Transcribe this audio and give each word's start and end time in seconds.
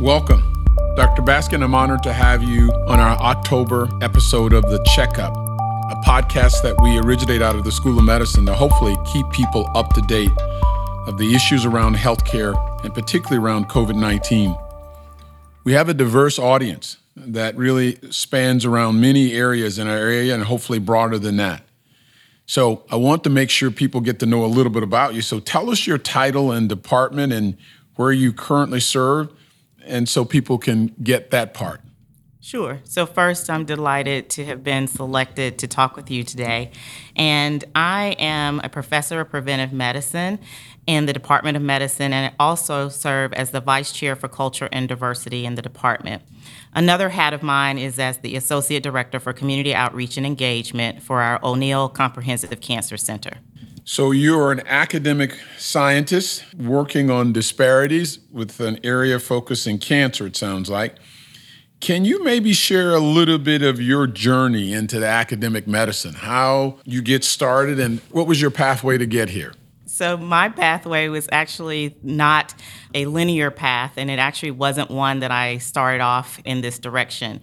Welcome. 0.00 0.64
Dr. 0.96 1.20
Baskin, 1.20 1.62
I'm 1.62 1.74
honored 1.74 2.02
to 2.04 2.14
have 2.14 2.42
you 2.42 2.72
on 2.88 2.98
our 2.98 3.18
October 3.18 3.86
episode 4.00 4.54
of 4.54 4.62
The 4.62 4.82
Checkup, 4.94 5.36
a 5.36 5.94
podcast 6.06 6.62
that 6.62 6.74
we 6.80 6.98
originate 6.98 7.42
out 7.42 7.54
of 7.54 7.64
the 7.64 7.70
School 7.70 7.98
of 7.98 8.04
Medicine 8.06 8.46
to 8.46 8.54
hopefully 8.54 8.96
keep 9.12 9.30
people 9.30 9.70
up 9.74 9.92
to 9.92 10.00
date 10.00 10.30
of 11.06 11.18
the 11.18 11.34
issues 11.34 11.66
around 11.66 11.96
healthcare 11.96 12.56
and 12.82 12.94
particularly 12.94 13.44
around 13.44 13.68
COVID 13.68 13.94
19. 13.94 14.56
We 15.64 15.74
have 15.74 15.90
a 15.90 15.94
diverse 15.94 16.38
audience 16.38 16.96
that 17.14 17.54
really 17.58 17.98
spans 18.10 18.64
around 18.64 19.02
many 19.02 19.34
areas 19.34 19.78
in 19.78 19.86
our 19.86 19.98
area 19.98 20.32
and 20.32 20.44
hopefully 20.44 20.78
broader 20.78 21.18
than 21.18 21.36
that. 21.36 21.62
So 22.46 22.84
I 22.90 22.96
want 22.96 23.22
to 23.24 23.30
make 23.30 23.50
sure 23.50 23.70
people 23.70 24.00
get 24.00 24.18
to 24.20 24.26
know 24.26 24.46
a 24.46 24.48
little 24.48 24.72
bit 24.72 24.82
about 24.82 25.12
you. 25.12 25.20
So 25.20 25.40
tell 25.40 25.68
us 25.68 25.86
your 25.86 25.98
title 25.98 26.52
and 26.52 26.70
department 26.70 27.34
and 27.34 27.58
where 27.96 28.12
you 28.12 28.32
currently 28.32 28.80
serve, 28.80 29.30
and 29.90 30.08
so 30.08 30.24
people 30.24 30.58
can 30.58 30.94
get 31.02 31.30
that 31.30 31.52
part. 31.54 31.80
Sure. 32.42 32.80
So, 32.84 33.04
first, 33.04 33.50
I'm 33.50 33.66
delighted 33.66 34.30
to 34.30 34.46
have 34.46 34.64
been 34.64 34.88
selected 34.88 35.58
to 35.58 35.68
talk 35.68 35.94
with 35.94 36.10
you 36.10 36.24
today. 36.24 36.70
And 37.14 37.62
I 37.74 38.16
am 38.18 38.60
a 38.64 38.70
professor 38.70 39.20
of 39.20 39.28
preventive 39.28 39.74
medicine 39.74 40.38
in 40.86 41.04
the 41.04 41.12
Department 41.12 41.56
of 41.56 41.62
Medicine, 41.62 42.12
and 42.12 42.34
also 42.40 42.88
serve 42.88 43.32
as 43.34 43.50
the 43.50 43.60
vice 43.60 43.92
chair 43.92 44.16
for 44.16 44.26
culture 44.26 44.68
and 44.72 44.88
diversity 44.88 45.44
in 45.44 45.54
the 45.54 45.62
department. 45.62 46.22
Another 46.74 47.10
hat 47.10 47.34
of 47.34 47.42
mine 47.42 47.78
is 47.78 47.98
as 47.98 48.18
the 48.18 48.34
associate 48.34 48.82
director 48.82 49.20
for 49.20 49.32
community 49.32 49.74
outreach 49.74 50.16
and 50.16 50.26
engagement 50.26 51.02
for 51.02 51.20
our 51.20 51.38
O'Neal 51.44 51.90
Comprehensive 51.90 52.58
Cancer 52.60 52.96
Center. 52.96 53.34
So, 53.92 54.12
you're 54.12 54.52
an 54.52 54.62
academic 54.68 55.36
scientist 55.58 56.44
working 56.54 57.10
on 57.10 57.32
disparities 57.32 58.20
with 58.30 58.60
an 58.60 58.78
area 58.84 59.18
focus 59.18 59.66
in 59.66 59.78
cancer, 59.78 60.26
it 60.26 60.36
sounds 60.36 60.70
like. 60.70 60.94
Can 61.80 62.04
you 62.04 62.22
maybe 62.22 62.52
share 62.52 62.94
a 62.94 63.00
little 63.00 63.38
bit 63.38 63.62
of 63.62 63.80
your 63.80 64.06
journey 64.06 64.72
into 64.72 65.00
the 65.00 65.08
academic 65.08 65.66
medicine, 65.66 66.14
how 66.14 66.78
you 66.84 67.02
get 67.02 67.24
started, 67.24 67.80
and 67.80 67.98
what 68.12 68.28
was 68.28 68.40
your 68.40 68.52
pathway 68.52 68.96
to 68.96 69.06
get 69.06 69.30
here? 69.30 69.54
So, 69.86 70.16
my 70.16 70.50
pathway 70.50 71.08
was 71.08 71.28
actually 71.32 71.96
not 72.00 72.54
a 72.94 73.06
linear 73.06 73.50
path, 73.50 73.94
and 73.96 74.08
it 74.08 74.20
actually 74.20 74.52
wasn't 74.52 74.92
one 74.92 75.18
that 75.18 75.32
I 75.32 75.58
started 75.58 76.00
off 76.00 76.38
in 76.44 76.60
this 76.60 76.78
direction. 76.78 77.40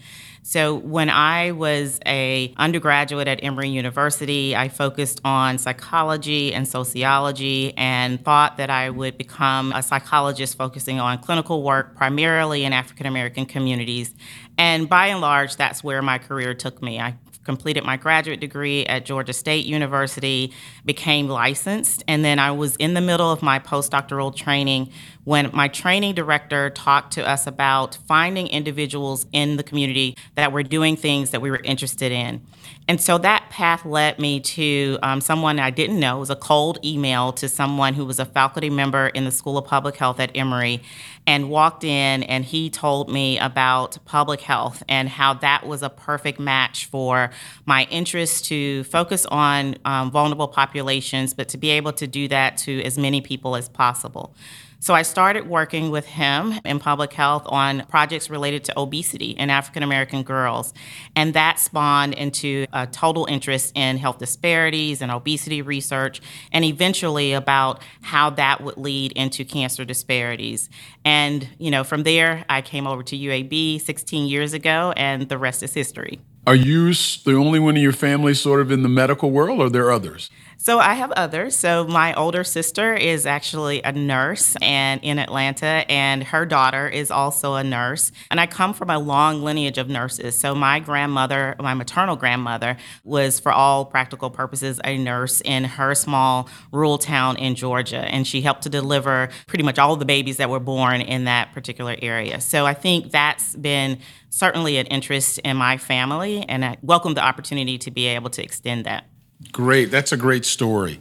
So 0.47 0.75
when 0.75 1.09
I 1.09 1.51
was 1.51 1.99
a 2.05 2.53
undergraduate 2.55 3.27
at 3.27 3.43
Emory 3.43 3.67
University, 3.67 4.55
I 4.55 4.69
focused 4.69 5.19
on 5.25 5.57
psychology 5.57 6.53
and 6.53 6.65
sociology 6.65 7.73
and 7.75 8.23
thought 8.23 8.55
that 8.55 8.69
I 8.69 8.89
would 8.89 9.17
become 9.17 9.73
a 9.73 9.83
psychologist 9.83 10.57
focusing 10.57 11.01
on 11.01 11.17
clinical 11.17 11.63
work 11.63 11.97
primarily 11.97 12.63
in 12.63 12.71
African 12.71 13.07
American 13.07 13.45
communities. 13.45 14.15
And 14.57 14.87
by 14.87 15.07
and 15.07 15.19
large, 15.19 15.57
that's 15.57 15.83
where 15.83 16.01
my 16.01 16.17
career 16.17 16.53
took 16.53 16.81
me. 16.81 16.97
I 16.97 17.17
completed 17.43 17.83
my 17.83 17.97
graduate 17.97 18.39
degree 18.39 18.85
at 18.85 19.05
Georgia 19.05 19.33
State 19.33 19.65
University, 19.65 20.53
became 20.85 21.27
licensed, 21.27 22.03
and 22.07 22.23
then 22.23 22.39
I 22.39 22.51
was 22.51 22.75
in 22.75 22.93
the 22.93 23.01
middle 23.01 23.31
of 23.31 23.41
my 23.41 23.59
postdoctoral 23.59 24.35
training 24.35 24.91
when 25.27 25.49
my 25.51 25.67
training 25.67 26.15
director 26.15 26.69
talked 26.69 27.11
to 27.11 27.27
us 27.27 27.45
about 27.45 27.97
finding 28.07 28.47
individuals 28.47 29.25
in 29.33 29.57
the 29.57 29.63
community 29.63 30.15
that 30.35 30.53
were 30.53 30.63
doing 30.63 30.95
things 30.95 31.31
that 31.31 31.41
we 31.41 31.51
were 31.51 31.59
interested 31.65 32.13
in. 32.13 32.41
And 32.87 33.01
so 33.01 33.17
that 33.17 33.49
path 33.49 33.83
led 33.83 34.19
me 34.19 34.39
to 34.39 34.97
um, 35.03 35.19
someone 35.19 35.59
I 35.59 35.69
didn't 35.69 35.99
know. 35.99 36.15
It 36.15 36.19
was 36.21 36.29
a 36.29 36.37
cold 36.37 36.79
email 36.81 37.33
to 37.33 37.49
someone 37.49 37.93
who 37.93 38.05
was 38.05 38.19
a 38.19 38.25
faculty 38.25 38.69
member 38.69 39.07
in 39.07 39.25
the 39.25 39.31
School 39.31 39.57
of 39.57 39.65
Public 39.65 39.97
Health 39.97 40.21
at 40.21 40.31
Emory 40.33 40.81
and 41.25 41.49
walked 41.49 41.83
in 41.83 42.23
and 42.23 42.45
he 42.45 42.69
told 42.69 43.11
me 43.11 43.37
about 43.37 43.97
public 44.05 44.39
health 44.39 44.81
and 44.87 45.09
how 45.09 45.33
that 45.33 45.67
was 45.67 45.83
a 45.83 45.89
perfect 45.89 46.39
match 46.39 46.85
for 46.85 47.31
my 47.65 47.85
interest 47.91 48.45
to 48.45 48.85
focus 48.85 49.25
on 49.25 49.75
um, 49.83 50.09
vulnerable 50.09 50.47
populations, 50.47 51.33
but 51.33 51.49
to 51.49 51.57
be 51.57 51.71
able 51.71 51.91
to 51.91 52.07
do 52.07 52.29
that 52.29 52.55
to 52.59 52.81
as 52.83 52.97
many 52.97 53.19
people 53.19 53.57
as 53.57 53.67
possible. 53.67 54.33
So 54.79 54.93
I 54.93 55.01
started 55.01 55.47
working 55.47 55.89
with 55.89 56.05
him 56.05 56.53
in 56.63 56.79
public 56.79 57.11
health 57.11 57.43
on 57.47 57.85
projects 57.87 58.29
related 58.29 58.63
to 58.65 58.79
obesity 58.79 59.31
in 59.31 59.49
African 59.49 59.81
American 59.81 60.21
girls. 60.21 60.71
And 61.15 61.33
that 61.33 61.59
spawned 61.59 62.13
into 62.13 62.67
a 62.71 62.85
total 62.85 63.25
interest 63.25 63.71
in 63.75 63.97
health 63.97 64.19
disparities 64.19 65.01
and 65.01 65.11
obesity 65.11 65.63
research, 65.63 66.21
and 66.51 66.63
eventually 66.63 67.33
about 67.33 67.81
how 68.01 68.29
that 68.31 68.61
would 68.61 68.77
lead 68.77 69.13
into 69.13 69.43
cancer 69.43 69.83
disparities. 69.83 70.69
And, 71.03 71.49
you 71.57 71.71
know, 71.71 71.83
from 71.83 72.03
there, 72.03 72.45
I 72.47 72.61
came 72.61 72.85
over 72.85 73.01
to 73.03 73.17
UAB 73.17 73.81
16 73.81 74.27
years 74.27 74.53
ago, 74.53 74.93
and 74.95 75.27
the 75.27 75.39
rest 75.39 75.63
is 75.63 75.73
history. 75.73 76.19
Are 76.45 76.55
you 76.55 76.93
the 76.93 77.33
only 77.33 77.59
one 77.59 77.75
in 77.75 77.83
your 77.83 77.91
family 77.91 78.33
sort 78.33 78.61
of 78.61 78.71
in 78.71 78.83
the 78.83 78.89
medical 78.89 79.31
world, 79.31 79.59
or 79.59 79.65
are 79.65 79.69
there 79.69 79.91
others? 79.91 80.29
So 80.59 80.79
I 80.79 80.95
have 80.95 81.11
others. 81.11 81.55
So 81.55 81.85
my 81.85 82.13
older 82.15 82.43
sister 82.43 82.93
is 82.93 83.25
actually 83.25 83.81
a 83.83 83.91
nurse 83.91 84.57
and 84.61 84.99
in 85.03 85.19
Atlanta, 85.19 85.85
and 85.87 86.23
her 86.23 86.45
daughter 86.45 86.87
is 86.89 87.11
also 87.11 87.53
a 87.53 87.63
nurse. 87.63 88.11
And 88.31 88.39
I 88.39 88.47
come 88.47 88.73
from 88.73 88.89
a 88.89 88.97
long 88.97 89.43
lineage 89.43 89.77
of 89.77 89.87
nurses. 89.87 90.37
So 90.37 90.55
my 90.55 90.79
grandmother, 90.79 91.55
my 91.59 91.73
maternal 91.73 92.15
grandmother, 92.15 92.75
was 93.03 93.39
for 93.39 93.51
all 93.51 93.85
practical 93.85 94.29
purposes 94.29 94.81
a 94.83 94.97
nurse 94.97 95.41
in 95.41 95.63
her 95.63 95.93
small 95.93 96.49
rural 96.71 96.97
town 96.97 97.37
in 97.37 97.55
Georgia, 97.55 97.99
and 97.99 98.25
she 98.25 98.41
helped 98.41 98.63
to 98.63 98.69
deliver 98.69 99.29
pretty 99.45 99.63
much 99.63 99.77
all 99.77 99.95
the 99.95 100.05
babies 100.05 100.37
that 100.37 100.49
were 100.49 100.59
born 100.59 101.01
in 101.01 101.25
that 101.25 101.53
particular 101.53 101.95
area. 102.01 102.41
So 102.41 102.65
I 102.65 102.73
think 102.73 103.11
that's 103.11 103.55
been 103.55 103.99
certainly 104.29 104.77
an 104.77 104.87
interest 104.87 105.39
in 105.39 105.55
my 105.55 105.77
family, 105.77 106.43
and 106.49 106.65
I 106.65 106.77
welcome 106.81 107.13
the 107.13 107.23
opportunity 107.23 107.77
to 107.77 107.91
be 107.91 108.07
able 108.07 108.31
to 108.31 108.43
extend 108.43 108.85
that. 108.85 109.05
Great. 109.51 109.91
That's 109.91 110.11
a 110.11 110.17
great 110.17 110.45
story. 110.45 110.99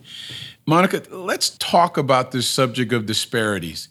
Monica, 0.67 1.03
let's 1.11 1.51
talk 1.51 1.97
about 1.97 2.33
this 2.33 2.49
subject 2.49 2.93
of 2.93 3.07
disparities. 3.07 3.89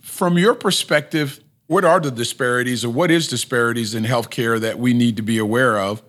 From 0.00 0.38
your 0.38 0.54
perspective, 0.54 1.40
what 1.66 1.84
are 1.84 2.00
the 2.00 2.10
disparities 2.10 2.84
or 2.84 2.90
what 2.90 3.10
is 3.10 3.28
disparities 3.28 3.94
in 3.94 4.04
healthcare 4.04 4.60
that 4.60 4.78
we 4.78 4.92
need 4.92 5.16
to 5.16 5.22
be 5.22 5.38
aware 5.38 5.78
of? 5.78 6.02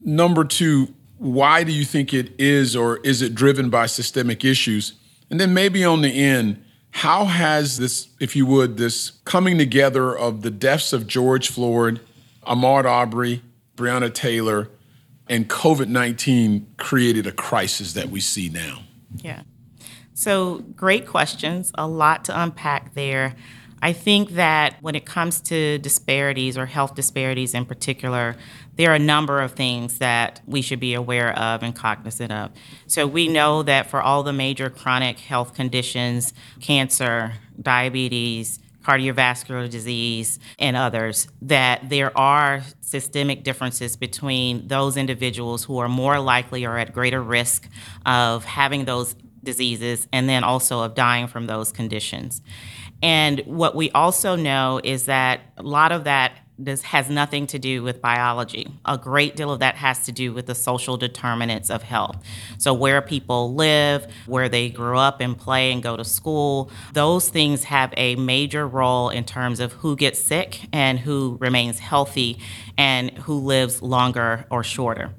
Number 0.00 0.44
two, 0.44 0.94
why 1.18 1.64
do 1.64 1.72
you 1.72 1.84
think 1.84 2.12
it 2.12 2.32
is 2.38 2.76
or 2.76 2.98
is 2.98 3.22
it 3.22 3.34
driven 3.34 3.70
by 3.70 3.86
systemic 3.86 4.44
issues? 4.44 4.94
And 5.30 5.40
then 5.40 5.54
maybe 5.54 5.84
on 5.84 6.02
the 6.02 6.10
end, 6.10 6.62
how 6.90 7.24
has 7.24 7.78
this, 7.78 8.08
if 8.20 8.36
you 8.36 8.46
would, 8.46 8.76
this 8.76 9.12
coming 9.24 9.56
together 9.56 10.16
of 10.16 10.42
the 10.42 10.50
deaths 10.50 10.92
of 10.92 11.06
George 11.06 11.50
Floyd 11.50 12.00
Ahmaud 12.46 12.84
Arbery, 12.84 13.42
Breonna 13.76 14.12
Taylor, 14.12 14.68
and 15.28 15.48
COVID 15.48 15.88
19 15.88 16.66
created 16.76 17.26
a 17.26 17.32
crisis 17.32 17.94
that 17.94 18.08
we 18.10 18.20
see 18.20 18.48
now? 18.48 18.82
Yeah. 19.16 19.42
So, 20.12 20.58
great 20.76 21.06
questions, 21.06 21.72
a 21.74 21.88
lot 21.88 22.24
to 22.26 22.40
unpack 22.40 22.94
there. 22.94 23.34
I 23.82 23.92
think 23.92 24.30
that 24.30 24.76
when 24.80 24.94
it 24.94 25.04
comes 25.04 25.40
to 25.42 25.78
disparities 25.78 26.56
or 26.56 26.66
health 26.66 26.94
disparities 26.94 27.52
in 27.52 27.66
particular, 27.66 28.36
there 28.76 28.92
are 28.92 28.94
a 28.94 29.00
number 29.00 29.40
of 29.40 29.52
things 29.52 29.98
that 29.98 30.40
we 30.46 30.62
should 30.62 30.80
be 30.80 30.94
aware 30.94 31.38
of 31.38 31.62
and 31.62 31.74
cognizant 31.74 32.32
of. 32.32 32.52
So, 32.86 33.06
we 33.06 33.28
know 33.28 33.62
that 33.64 33.90
for 33.90 34.00
all 34.00 34.22
the 34.22 34.32
major 34.32 34.70
chronic 34.70 35.18
health 35.18 35.54
conditions, 35.54 36.32
cancer, 36.60 37.32
diabetes, 37.60 38.60
cardiovascular 38.84 39.68
disease, 39.68 40.38
and 40.58 40.76
others, 40.76 41.26
that 41.42 41.88
there 41.88 42.16
are 42.16 42.62
systemic 42.80 43.42
differences 43.42 43.96
between 43.96 44.68
those 44.68 44.96
individuals 44.96 45.64
who 45.64 45.78
are 45.78 45.88
more 45.88 46.20
likely 46.20 46.64
or 46.64 46.76
at 46.78 46.92
greater 46.92 47.22
risk 47.22 47.68
of 48.06 48.44
having 48.44 48.84
those 48.84 49.16
diseases 49.42 50.06
and 50.12 50.28
then 50.28 50.44
also 50.44 50.80
of 50.80 50.94
dying 50.94 51.26
from 51.26 51.46
those 51.46 51.72
conditions. 51.72 52.42
And 53.02 53.40
what 53.40 53.74
we 53.74 53.90
also 53.90 54.36
know 54.36 54.80
is 54.82 55.06
that 55.06 55.40
a 55.56 55.62
lot 55.62 55.92
of 55.92 56.04
that 56.04 56.38
this 56.58 56.82
has 56.82 57.10
nothing 57.10 57.48
to 57.48 57.58
do 57.58 57.82
with 57.82 58.00
biology. 58.00 58.68
A 58.84 58.96
great 58.96 59.34
deal 59.34 59.50
of 59.50 59.58
that 59.58 59.74
has 59.74 60.04
to 60.04 60.12
do 60.12 60.32
with 60.32 60.46
the 60.46 60.54
social 60.54 60.96
determinants 60.96 61.68
of 61.68 61.82
health. 61.82 62.22
So, 62.58 62.72
where 62.72 63.02
people 63.02 63.54
live, 63.54 64.06
where 64.26 64.48
they 64.48 64.70
grew 64.70 64.96
up 64.96 65.20
and 65.20 65.36
play 65.36 65.72
and 65.72 65.82
go 65.82 65.96
to 65.96 66.04
school, 66.04 66.70
those 66.92 67.28
things 67.28 67.64
have 67.64 67.92
a 67.96 68.14
major 68.16 68.68
role 68.68 69.08
in 69.08 69.24
terms 69.24 69.58
of 69.58 69.72
who 69.72 69.96
gets 69.96 70.20
sick 70.20 70.60
and 70.72 70.98
who 70.98 71.38
remains 71.40 71.80
healthy 71.80 72.38
and 72.78 73.10
who 73.18 73.34
lives 73.40 73.82
longer 73.82 74.46
or 74.48 74.62
shorter. 74.62 75.12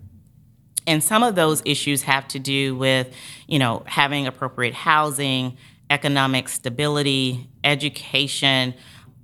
And 0.88 1.04
some 1.04 1.24
of 1.24 1.36
those 1.36 1.62
issues 1.66 2.04
have 2.04 2.28
to 2.30 2.40
do 2.40 2.76
with, 2.76 3.14
you 3.48 3.60
know, 3.60 3.84
having 3.88 4.28
appropriate 4.28 4.74
housing, 4.74 5.58
economic 5.90 6.48
stability, 6.48 7.50
education 7.64 8.74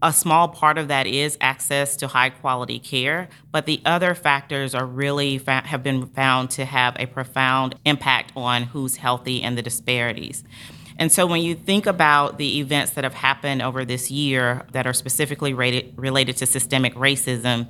a 0.02 0.12
small 0.12 0.48
part 0.48 0.78
of 0.78 0.88
that 0.88 1.06
is 1.06 1.38
access 1.42 1.96
to 1.98 2.08
high 2.08 2.30
quality 2.30 2.80
care, 2.80 3.30
but 3.52 3.66
the 3.66 3.82
other 3.86 4.16
factors 4.16 4.74
are 4.74 4.86
really 4.86 5.38
fa- 5.38 5.64
have 5.66 5.84
been 5.84 6.08
found 6.08 6.50
to 6.52 6.66
have 6.66 6.96
a 6.98 7.06
profound 7.06 7.76
impact 7.86 8.32
on 8.36 8.64
who's 8.64 8.98
healthy 8.98 9.44
and 9.44 9.58
the 9.58 9.62
disparities. 9.62 10.44
And 10.98 11.12
so 11.12 11.26
when 11.26 11.42
you 11.42 11.56
think 11.56 11.86
about 11.86 12.38
the 12.38 12.60
events 12.60 12.92
that 12.92 13.04
have 13.04 13.14
happened 13.14 13.62
over 13.62 13.86
this 13.86 14.12
year 14.12 14.66
that 14.72 14.86
are 14.86 14.94
specifically 14.94 15.54
rated, 15.54 15.94
related 15.98 16.38
to 16.38 16.46
systemic 16.46 16.94
racism, 16.96 17.68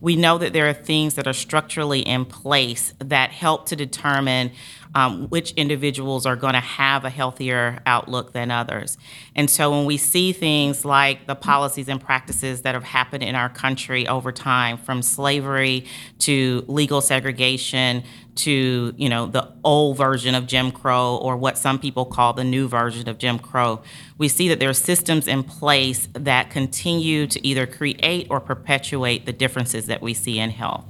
we 0.00 0.16
know 0.16 0.38
that 0.38 0.52
there 0.52 0.68
are 0.68 0.74
things 0.74 1.14
that 1.14 1.26
are 1.26 1.32
structurally 1.32 2.00
in 2.00 2.24
place 2.24 2.94
that 2.98 3.30
help 3.30 3.66
to 3.66 3.76
determine 3.76 4.50
um, 4.94 5.28
which 5.28 5.52
individuals 5.52 6.24
are 6.24 6.36
going 6.36 6.54
to 6.54 6.60
have 6.60 7.04
a 7.04 7.10
healthier 7.10 7.80
outlook 7.84 8.32
than 8.32 8.50
others. 8.50 8.96
And 9.34 9.50
so 9.50 9.70
when 9.70 9.86
we 9.86 9.96
see 9.96 10.32
things 10.32 10.84
like 10.84 11.26
the 11.26 11.34
policies 11.34 11.88
and 11.88 12.00
practices 12.00 12.62
that 12.62 12.74
have 12.74 12.84
happened 12.84 13.24
in 13.24 13.34
our 13.34 13.48
country 13.48 14.06
over 14.06 14.30
time, 14.30 14.78
from 14.78 15.02
slavery 15.02 15.86
to 16.20 16.64
legal 16.68 17.00
segregation 17.00 18.04
to 18.36 18.94
you 18.96 19.08
know 19.08 19.26
the 19.26 19.48
old 19.62 19.96
version 19.96 20.34
of 20.34 20.46
Jim 20.46 20.70
Crow 20.70 21.16
or 21.16 21.36
what 21.36 21.58
some 21.58 21.78
people 21.78 22.04
call 22.04 22.32
the 22.32 22.44
new 22.44 22.68
version 22.68 23.08
of 23.08 23.18
Jim 23.18 23.38
Crow, 23.38 23.82
we 24.18 24.28
see 24.28 24.48
that 24.48 24.60
there 24.60 24.68
are 24.68 24.74
systems 24.74 25.28
in 25.28 25.42
place 25.42 26.08
that 26.12 26.50
continue 26.50 27.26
to 27.26 27.46
either 27.46 27.66
create 27.66 28.26
or 28.30 28.40
perpetuate 28.40 29.26
the 29.26 29.32
differences 29.32 29.86
that 29.86 30.02
we 30.02 30.14
see 30.14 30.38
in 30.38 30.50
health. 30.50 30.84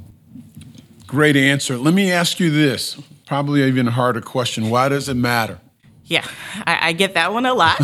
Great 1.07 1.37
answer. 1.37 1.77
Let 1.77 1.95
me 1.95 2.11
ask 2.11 2.41
you 2.41 2.51
this 2.51 3.01
probably 3.27 3.63
even 3.63 3.87
harder 3.87 4.21
question. 4.21 4.71
Why 4.71 4.89
does 4.89 5.09
it 5.09 5.15
matter? 5.15 5.61
Yeah, 6.07 6.27
I, 6.67 6.89
I, 6.89 6.93
get 6.93 7.15
that 7.15 7.33
one 7.33 7.47
a 7.47 7.55
lot. 7.55 7.81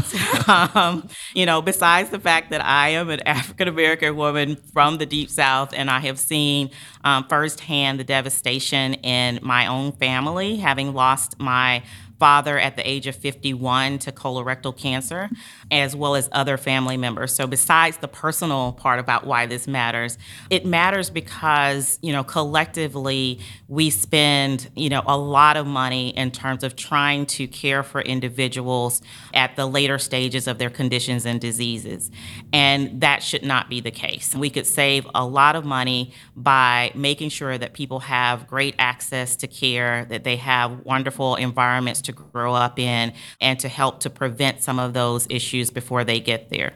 um, 0.77 1.09
you 1.35 1.47
know, 1.47 1.63
besides 1.63 2.11
the 2.11 2.19
fact 2.19 2.51
that 2.51 2.63
I 2.63 2.91
am 2.91 3.09
an 3.09 3.21
African 3.27 3.67
American 3.67 4.15
woman 4.15 4.57
from 4.75 4.99
the 4.99 5.07
Deep 5.07 5.31
South, 5.31 5.73
and 5.75 5.89
I 5.89 6.01
have 6.01 6.19
seen 6.19 6.71
um, 7.03 7.27
firsthand 7.29 7.99
the 7.99 8.05
devastation 8.05 8.95
in 8.95 9.39
my 9.43 9.67
own 9.69 9.93
family, 9.93 10.57
having 10.57 10.93
lost 10.93 11.41
my 11.41 11.83
father 12.21 12.59
at 12.59 12.77
the 12.77 12.89
age 12.89 13.07
of 13.07 13.17
51 13.17 13.99
to 14.01 14.13
colorectal 14.13 14.77
cancer, 14.77 15.31
as 15.71 15.97
well 15.97 16.15
as 16.15 16.29
other 16.31 16.57
family 16.57 16.99
members. 16.99 17.35
So, 17.35 17.47
besides 17.47 17.97
the 17.97 18.09
personal 18.09 18.73
part 18.73 19.01
about 19.01 19.27
why 19.27 19.47
this 19.47 19.67
matters, 19.67 20.19
it 20.51 20.65
matters 20.67 21.11
because, 21.11 21.99
you 22.03 22.13
know, 22.13 22.23
collectively 22.23 23.41
we 23.67 23.91
spend, 23.91 24.69
you 24.77 24.91
know, 24.91 25.03
a 25.07 25.17
lot 25.17 25.57
of 25.57 25.67
money 25.67 26.11
in 26.11 26.31
terms 26.31 26.63
of 26.63 26.77
trying 26.77 27.25
to 27.25 27.49
care 27.49 27.83
for 27.83 28.03
individuals 28.03 29.01
at 29.33 29.57
the 29.57 29.67
later 29.67 29.99
stages 29.99 30.47
of 30.47 30.59
their 30.59 30.71
conditions 30.71 31.25
and 31.25 31.41
diseases. 31.41 32.11
And 32.53 33.01
that 33.01 33.23
should 33.23 33.43
not 33.43 33.71
be 33.71 33.81
the 33.81 33.91
case. 33.91 34.35
We 34.35 34.51
could 34.51 34.67
save 34.67 35.07
a 35.15 35.25
lot 35.25 35.57
of 35.57 35.65
money 35.65 36.13
by 36.37 36.93
making 36.95 37.31
sure 37.31 37.57
that 37.57 37.73
people 37.73 38.01
have 38.01 38.47
great 38.47 38.75
access 38.79 39.37
to 39.37 39.47
care, 39.47 40.05
that 40.07 40.25
they 40.25 40.37
have 40.37 40.81
wonderful 40.81 41.37
environments 41.37 42.03
to 42.03 42.10
to 42.11 42.23
grow 42.33 42.55
up 42.55 42.79
in 42.79 43.13
and 43.41 43.59
to 43.61 43.69
help 43.69 44.01
to 44.01 44.11
prevent 44.11 44.63
some 44.63 44.79
of 44.79 44.93
those 44.93 45.27
issues 45.31 45.71
before 45.71 46.05
they 46.05 46.21
get 46.21 46.49
there. 46.51 46.75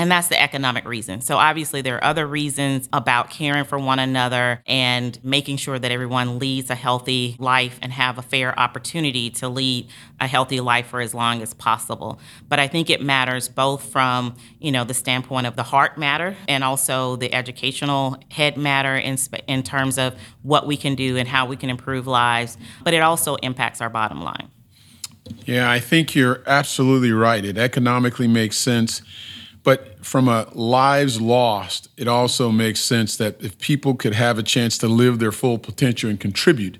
And 0.00 0.10
that's 0.10 0.28
the 0.28 0.40
economic 0.40 0.86
reason. 0.86 1.20
So, 1.20 1.36
obviously, 1.36 1.82
there 1.82 1.96
are 1.96 2.04
other 2.04 2.26
reasons 2.26 2.88
about 2.90 3.28
caring 3.28 3.64
for 3.66 3.78
one 3.78 3.98
another 3.98 4.62
and 4.66 5.22
making 5.22 5.58
sure 5.58 5.78
that 5.78 5.90
everyone 5.90 6.38
leads 6.38 6.70
a 6.70 6.74
healthy 6.74 7.36
life 7.38 7.78
and 7.82 7.92
have 7.92 8.16
a 8.16 8.22
fair 8.22 8.58
opportunity 8.58 9.28
to 9.28 9.48
lead 9.50 9.90
a 10.18 10.26
healthy 10.26 10.60
life 10.60 10.86
for 10.86 11.02
as 11.02 11.12
long 11.12 11.42
as 11.42 11.52
possible. 11.52 12.18
But 12.48 12.58
I 12.58 12.66
think 12.66 12.88
it 12.88 13.02
matters 13.02 13.50
both 13.50 13.92
from, 13.92 14.36
you 14.58 14.72
know, 14.72 14.84
the 14.84 14.94
standpoint 14.94 15.46
of 15.46 15.54
the 15.54 15.64
heart 15.64 15.98
matter 15.98 16.34
and 16.48 16.64
also 16.64 17.16
the 17.16 17.34
educational 17.34 18.16
head 18.30 18.56
matter 18.56 18.96
in, 18.96 19.18
in 19.48 19.62
terms 19.62 19.98
of 19.98 20.14
what 20.40 20.66
we 20.66 20.78
can 20.78 20.94
do 20.94 21.18
and 21.18 21.28
how 21.28 21.44
we 21.44 21.58
can 21.58 21.68
improve 21.68 22.06
lives. 22.06 22.56
But 22.84 22.94
it 22.94 23.02
also 23.02 23.34
impacts 23.36 23.82
our 23.82 23.90
bottom 23.90 24.22
line. 24.22 24.48
Yeah, 25.44 25.70
I 25.70 25.78
think 25.78 26.14
you're 26.14 26.42
absolutely 26.46 27.12
right. 27.12 27.44
It 27.44 27.58
economically 27.58 28.28
makes 28.28 28.56
sense 28.56 29.02
but 29.62 30.04
from 30.04 30.28
a 30.28 30.48
lives 30.52 31.20
lost, 31.20 31.88
it 31.96 32.08
also 32.08 32.50
makes 32.50 32.80
sense 32.80 33.16
that 33.16 33.42
if 33.42 33.58
people 33.58 33.94
could 33.94 34.14
have 34.14 34.38
a 34.38 34.42
chance 34.42 34.78
to 34.78 34.88
live 34.88 35.18
their 35.18 35.32
full 35.32 35.58
potential 35.58 36.08
and 36.08 36.18
contribute, 36.18 36.78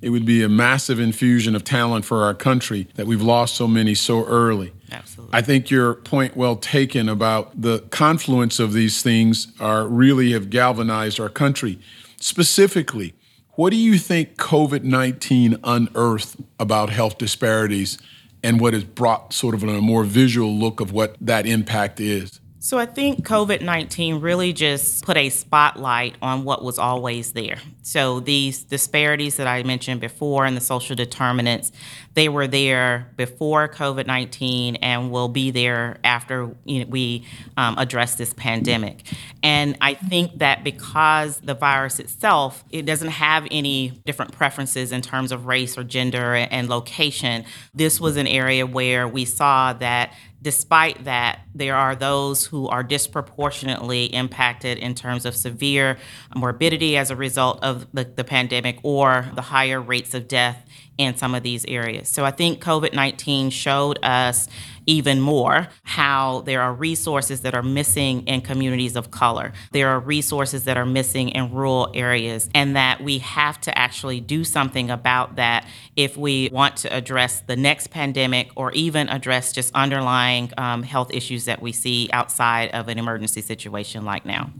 it 0.00 0.10
would 0.10 0.26
be 0.26 0.42
a 0.42 0.48
massive 0.48 1.00
infusion 1.00 1.56
of 1.56 1.64
talent 1.64 2.04
for 2.04 2.24
our 2.24 2.34
country 2.34 2.88
that 2.94 3.06
we've 3.06 3.22
lost 3.22 3.54
so 3.54 3.66
many 3.66 3.94
so 3.94 4.24
early. 4.26 4.72
Absolutely. 4.92 5.30
I 5.32 5.40
think 5.40 5.70
your 5.70 5.94
point 5.94 6.36
well 6.36 6.56
taken 6.56 7.08
about 7.08 7.60
the 7.60 7.80
confluence 7.90 8.60
of 8.60 8.72
these 8.74 9.02
things 9.02 9.48
are 9.58 9.86
really 9.86 10.32
have 10.32 10.50
galvanized 10.50 11.18
our 11.18 11.30
country. 11.30 11.78
Specifically, 12.20 13.14
what 13.52 13.70
do 13.70 13.76
you 13.76 13.98
think 13.98 14.36
COVID 14.36 14.82
19 14.82 15.56
unearthed 15.64 16.36
about 16.58 16.90
health 16.90 17.18
disparities 17.18 17.98
and 18.44 18.60
what 18.60 18.74
has 18.74 18.84
brought 18.84 19.32
sort 19.32 19.54
of 19.54 19.62
a 19.62 19.80
more 19.80 20.04
visual 20.04 20.54
look 20.54 20.78
of 20.78 20.92
what 20.92 21.16
that 21.20 21.46
impact 21.46 21.98
is? 21.98 22.40
So 22.64 22.78
I 22.78 22.86
think 22.86 23.26
COVID 23.26 23.60
19 23.60 24.22
really 24.22 24.54
just 24.54 25.04
put 25.04 25.18
a 25.18 25.28
spotlight 25.28 26.16
on 26.22 26.44
what 26.44 26.64
was 26.64 26.78
always 26.78 27.32
there. 27.32 27.58
So 27.82 28.20
these 28.20 28.62
disparities 28.62 29.36
that 29.36 29.46
I 29.46 29.62
mentioned 29.64 30.00
before 30.00 30.46
and 30.46 30.56
the 30.56 30.62
social 30.62 30.96
determinants, 30.96 31.72
they 32.14 32.30
were 32.30 32.46
there 32.46 33.12
before 33.18 33.68
COVID 33.68 34.06
19 34.06 34.76
and 34.76 35.10
will 35.10 35.28
be 35.28 35.50
there 35.50 35.98
after 36.04 36.56
you 36.64 36.80
know, 36.80 36.86
we 36.88 37.26
um, 37.58 37.76
address 37.76 38.14
this 38.14 38.32
pandemic. 38.32 39.12
And 39.42 39.76
I 39.82 39.92
think 39.92 40.38
that 40.38 40.64
because 40.64 41.40
the 41.40 41.54
virus 41.54 42.00
itself, 42.00 42.64
it 42.70 42.86
doesn't 42.86 43.10
have 43.10 43.46
any 43.50 43.90
different 44.06 44.32
preferences 44.32 44.90
in 44.90 45.02
terms 45.02 45.32
of 45.32 45.44
race 45.44 45.76
or 45.76 45.84
gender 45.84 46.34
and 46.34 46.70
location, 46.70 47.44
this 47.74 48.00
was 48.00 48.16
an 48.16 48.26
area 48.26 48.64
where 48.64 49.06
we 49.06 49.26
saw 49.26 49.74
that 49.74 50.14
despite 50.44 51.04
that, 51.04 51.40
there 51.54 51.74
are 51.74 51.96
those 51.96 52.44
who 52.44 52.68
are 52.68 52.82
disproportionately 52.82 54.04
impacted 54.04 54.76
in 54.76 54.94
terms 54.94 55.24
of 55.24 55.34
severe 55.34 55.96
morbidity 56.36 56.98
as 56.98 57.10
a 57.10 57.16
result 57.16 57.58
of 57.64 57.86
the, 57.94 58.04
the 58.04 58.24
pandemic 58.24 58.78
or 58.82 59.26
the 59.34 59.40
higher 59.40 59.80
rates 59.80 60.12
of 60.12 60.28
death 60.28 60.68
in 60.98 61.16
some 61.16 61.34
of 61.34 61.42
these 61.42 61.64
areas. 61.64 62.10
So 62.10 62.26
I 62.26 62.30
think 62.30 62.62
COVID 62.62 62.92
19 62.92 63.48
showed 63.50 63.98
us 64.02 64.46
even 64.86 65.20
more 65.20 65.68
how 65.82 66.42
there 66.42 66.62
are 66.62 66.72
resources 66.72 67.42
that 67.42 67.54
are 67.54 67.62
missing 67.62 68.26
in 68.26 68.40
communities 68.40 68.96
of 68.96 69.10
color. 69.10 69.52
There 69.72 69.88
are 69.88 70.00
resources 70.00 70.64
that 70.64 70.76
are 70.76 70.86
missing 70.86 71.30
in 71.30 71.52
rural 71.52 71.90
areas, 71.94 72.48
and 72.54 72.76
that 72.76 73.02
we 73.02 73.18
have 73.18 73.60
to 73.62 73.78
actually 73.78 74.20
do 74.20 74.44
something 74.44 74.90
about 74.90 75.36
that 75.36 75.66
if 75.96 76.16
we 76.16 76.48
want 76.52 76.76
to 76.78 76.94
address 76.94 77.40
the 77.40 77.56
next 77.56 77.88
pandemic 77.88 78.50
or 78.56 78.72
even 78.72 79.08
address 79.08 79.52
just 79.52 79.74
underlying 79.74 80.50
um, 80.58 80.82
health 80.82 81.12
issues 81.12 81.44
that 81.44 81.62
we 81.62 81.72
see 81.72 82.08
outside 82.12 82.70
of 82.70 82.88
an 82.88 82.98
emergency 82.98 83.40
situation 83.40 84.04
like 84.04 84.24
now. 84.26 84.50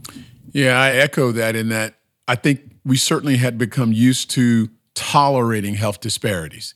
Yeah, 0.51 0.79
I 0.79 0.91
echo 0.91 1.31
that 1.33 1.55
in 1.55 1.69
that 1.69 1.95
I 2.27 2.35
think 2.35 2.61
we 2.83 2.97
certainly 2.97 3.37
had 3.37 3.57
become 3.57 3.91
used 3.91 4.29
to 4.31 4.69
tolerating 4.93 5.75
health 5.75 5.99
disparities. 5.99 6.73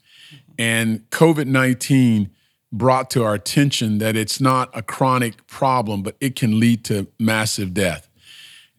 And 0.58 1.10
COVID 1.10 1.48
19 1.48 2.30
brought 2.72 3.10
to 3.12 3.24
our 3.24 3.34
attention 3.34 3.98
that 3.98 4.16
it's 4.16 4.40
not 4.40 4.70
a 4.74 4.82
chronic 4.82 5.48
problem, 5.48 6.04
but 6.04 6.16
it 6.20 6.36
can 6.36 6.60
lead 6.60 6.86
to 6.86 7.08
massive 7.18 7.74
death. 7.74 8.10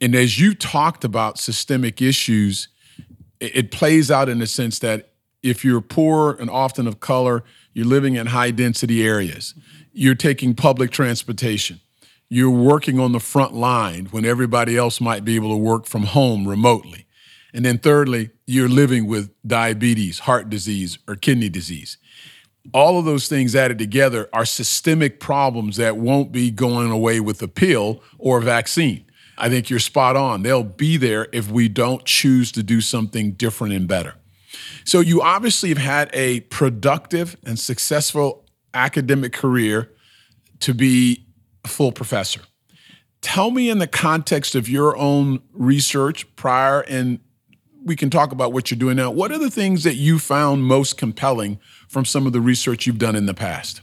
And 0.00 0.14
as 0.14 0.40
you 0.40 0.54
talked 0.54 1.04
about 1.04 1.38
systemic 1.38 2.00
issues, 2.00 2.68
it 3.40 3.70
plays 3.70 4.10
out 4.10 4.28
in 4.28 4.38
the 4.38 4.46
sense 4.46 4.78
that 4.78 5.10
if 5.42 5.64
you're 5.64 5.80
poor 5.80 6.36
and 6.38 6.48
often 6.50 6.86
of 6.86 7.00
color, 7.00 7.42
you're 7.72 7.86
living 7.86 8.16
in 8.16 8.28
high 8.28 8.50
density 8.50 9.06
areas, 9.06 9.54
you're 9.92 10.14
taking 10.14 10.54
public 10.54 10.90
transportation, 10.90 11.80
you're 12.28 12.50
working 12.50 13.00
on 13.00 13.12
the 13.12 13.20
front 13.20 13.54
line 13.54 14.06
when 14.06 14.24
everybody 14.24 14.76
else 14.76 15.00
might 15.00 15.24
be 15.24 15.36
able 15.36 15.50
to 15.50 15.56
work 15.56 15.86
from 15.86 16.04
home 16.04 16.46
remotely. 16.46 17.06
And 17.52 17.64
then, 17.64 17.78
thirdly, 17.78 18.30
you're 18.46 18.68
living 18.68 19.06
with 19.06 19.30
diabetes, 19.44 20.20
heart 20.20 20.48
disease, 20.48 20.98
or 21.08 21.16
kidney 21.16 21.48
disease. 21.48 21.98
All 22.72 22.98
of 22.98 23.04
those 23.04 23.28
things 23.28 23.56
added 23.56 23.78
together 23.78 24.28
are 24.32 24.44
systemic 24.44 25.18
problems 25.18 25.76
that 25.76 25.96
won't 25.96 26.30
be 26.30 26.50
going 26.50 26.90
away 26.90 27.20
with 27.20 27.42
a 27.42 27.48
pill 27.48 28.02
or 28.18 28.38
a 28.38 28.42
vaccine. 28.42 29.06
I 29.38 29.48
think 29.48 29.70
you're 29.70 29.78
spot 29.78 30.16
on. 30.16 30.42
They'll 30.42 30.62
be 30.62 30.96
there 30.96 31.28
if 31.32 31.50
we 31.50 31.68
don't 31.68 32.04
choose 32.04 32.52
to 32.52 32.62
do 32.62 32.80
something 32.80 33.32
different 33.32 33.72
and 33.74 33.88
better. 33.88 34.14
So, 34.84 35.00
you 35.00 35.22
obviously 35.22 35.68
have 35.70 35.78
had 35.78 36.10
a 36.12 36.40
productive 36.40 37.36
and 37.44 37.58
successful 37.58 38.44
academic 38.74 39.32
career 39.32 39.90
to 40.60 40.74
be 40.74 41.26
a 41.64 41.68
full 41.68 41.92
professor. 41.92 42.42
Tell 43.22 43.50
me, 43.50 43.70
in 43.70 43.78
the 43.78 43.86
context 43.86 44.54
of 44.54 44.68
your 44.68 44.96
own 44.96 45.40
research 45.52 46.34
prior 46.36 46.80
and 46.80 47.20
we 47.84 47.96
can 47.96 48.10
talk 48.10 48.32
about 48.32 48.52
what 48.52 48.70
you're 48.70 48.78
doing 48.78 48.96
now. 48.96 49.10
What 49.10 49.32
are 49.32 49.38
the 49.38 49.50
things 49.50 49.84
that 49.84 49.94
you 49.94 50.18
found 50.18 50.64
most 50.64 50.96
compelling 50.96 51.58
from 51.88 52.04
some 52.04 52.26
of 52.26 52.32
the 52.32 52.40
research 52.40 52.86
you've 52.86 52.98
done 52.98 53.16
in 53.16 53.26
the 53.26 53.34
past? 53.34 53.82